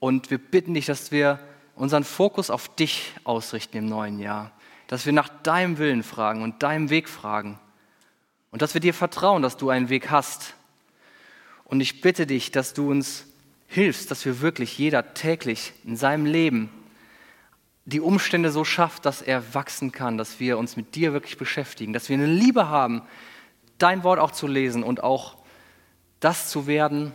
Und 0.00 0.30
wir 0.30 0.36
bitten 0.36 0.74
dich, 0.74 0.84
dass 0.84 1.12
wir 1.12 1.38
unseren 1.76 2.04
Fokus 2.04 2.50
auf 2.50 2.68
dich 2.76 3.14
ausrichten 3.24 3.78
im 3.78 3.86
neuen 3.86 4.18
Jahr. 4.18 4.52
Dass 4.86 5.06
wir 5.06 5.14
nach 5.14 5.30
deinem 5.30 5.78
Willen 5.78 6.02
fragen 6.02 6.42
und 6.42 6.62
deinem 6.62 6.90
Weg 6.90 7.08
fragen. 7.08 7.58
Und 8.50 8.60
dass 8.60 8.74
wir 8.74 8.82
dir 8.82 8.92
vertrauen, 8.92 9.40
dass 9.40 9.56
du 9.56 9.70
einen 9.70 9.88
Weg 9.88 10.10
hast. 10.10 10.52
Und 11.64 11.80
ich 11.80 12.02
bitte 12.02 12.26
dich, 12.26 12.50
dass 12.50 12.74
du 12.74 12.90
uns 12.90 13.24
hilfst, 13.66 14.10
dass 14.10 14.26
wir 14.26 14.42
wirklich 14.42 14.76
jeder 14.76 15.14
täglich 15.14 15.72
in 15.84 15.96
seinem 15.96 16.26
Leben 16.26 16.68
die 17.86 18.00
Umstände 18.00 18.50
so 18.50 18.62
schafft, 18.62 19.06
dass 19.06 19.22
er 19.22 19.54
wachsen 19.54 19.90
kann, 19.90 20.18
dass 20.18 20.38
wir 20.38 20.58
uns 20.58 20.76
mit 20.76 20.94
dir 20.96 21.14
wirklich 21.14 21.38
beschäftigen, 21.38 21.94
dass 21.94 22.10
wir 22.10 22.18
eine 22.18 22.26
Liebe 22.26 22.68
haben, 22.68 23.00
dein 23.82 24.04
Wort 24.04 24.18
auch 24.18 24.30
zu 24.30 24.46
lesen 24.46 24.82
und 24.82 25.02
auch 25.02 25.36
das 26.20 26.50
zu 26.50 26.66
werden, 26.66 27.12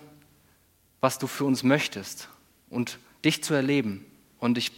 was 1.00 1.20
du 1.20 1.28
für 1.28 1.46
uns 1.46 1.64
möchtest 1.64 2.30
und 2.70 3.00
dich 3.24 3.44
zu 3.44 3.54
erleben. 3.54 4.06
Und 4.40 4.58
ich 4.58 4.72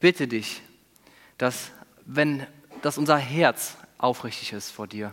bitte 0.00 0.26
dich, 0.26 0.62
dass, 1.38 1.70
wenn, 2.04 2.46
dass 2.82 2.98
unser 2.98 3.18
Herz 3.18 3.76
aufrichtig 3.98 4.52
ist 4.52 4.70
vor 4.70 4.86
dir. 4.86 5.12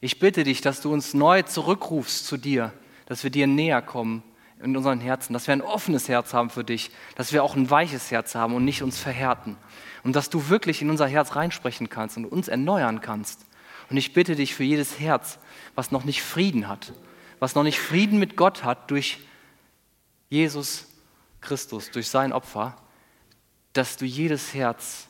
Ich 0.00 0.18
bitte 0.18 0.44
dich, 0.44 0.60
dass 0.60 0.80
du 0.80 0.92
uns 0.92 1.14
neu 1.14 1.42
zurückrufst 1.42 2.26
zu 2.26 2.36
dir, 2.36 2.72
dass 3.06 3.24
wir 3.24 3.30
dir 3.30 3.46
näher 3.46 3.80
kommen 3.80 4.22
in 4.62 4.76
unseren 4.76 5.00
Herzen, 5.00 5.32
dass 5.32 5.46
wir 5.46 5.52
ein 5.52 5.62
offenes 5.62 6.08
Herz 6.08 6.34
haben 6.34 6.50
für 6.50 6.64
dich, 6.64 6.90
dass 7.16 7.32
wir 7.32 7.42
auch 7.42 7.56
ein 7.56 7.70
weiches 7.70 8.10
Herz 8.10 8.34
haben 8.34 8.54
und 8.54 8.64
nicht 8.64 8.82
uns 8.82 8.98
verhärten. 8.98 9.56
Und 10.02 10.16
dass 10.16 10.30
du 10.30 10.48
wirklich 10.48 10.82
in 10.82 10.90
unser 10.90 11.06
Herz 11.06 11.36
reinsprechen 11.36 11.88
kannst 11.88 12.16
und 12.16 12.26
uns 12.26 12.48
erneuern 12.48 13.00
kannst. 13.00 13.46
Und 13.90 13.96
ich 13.96 14.12
bitte 14.12 14.36
dich 14.36 14.54
für 14.54 14.64
jedes 14.64 14.98
Herz, 14.98 15.38
was 15.74 15.90
noch 15.90 16.04
nicht 16.04 16.22
Frieden 16.22 16.68
hat, 16.68 16.92
was 17.38 17.54
noch 17.54 17.62
nicht 17.62 17.78
Frieden 17.78 18.18
mit 18.18 18.36
Gott 18.36 18.64
hat 18.64 18.90
durch 18.90 19.18
Jesus 20.30 20.86
Christus, 21.40 21.90
durch 21.90 22.08
sein 22.08 22.32
Opfer, 22.32 22.76
dass 23.72 23.96
du 23.96 24.04
jedes 24.04 24.54
Herz 24.54 25.08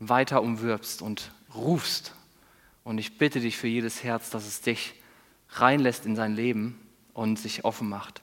weiter 0.00 0.42
umwirbst 0.42 1.02
und 1.02 1.30
rufst 1.54 2.14
Und 2.84 2.98
ich 2.98 3.18
bitte 3.18 3.40
dich 3.40 3.56
für 3.56 3.68
jedes 3.68 4.02
Herz, 4.02 4.30
dass 4.30 4.46
es 4.46 4.62
dich 4.62 4.94
reinlässt 5.50 6.06
in 6.06 6.16
sein 6.16 6.34
Leben 6.34 6.80
und 7.12 7.38
sich 7.38 7.64
offen 7.64 7.88
macht. 7.88 8.22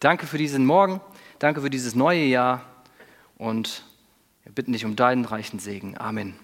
Danke 0.00 0.26
für 0.26 0.38
diesen 0.38 0.66
Morgen, 0.66 1.00
danke 1.38 1.60
für 1.60 1.70
dieses 1.70 1.94
neue 1.94 2.24
Jahr 2.24 2.64
und 3.38 3.84
wir 4.42 4.52
bitten 4.52 4.72
dich 4.72 4.84
um 4.84 4.96
deinen 4.96 5.24
reichen 5.24 5.58
Segen. 5.58 5.96
Amen. 5.96 6.43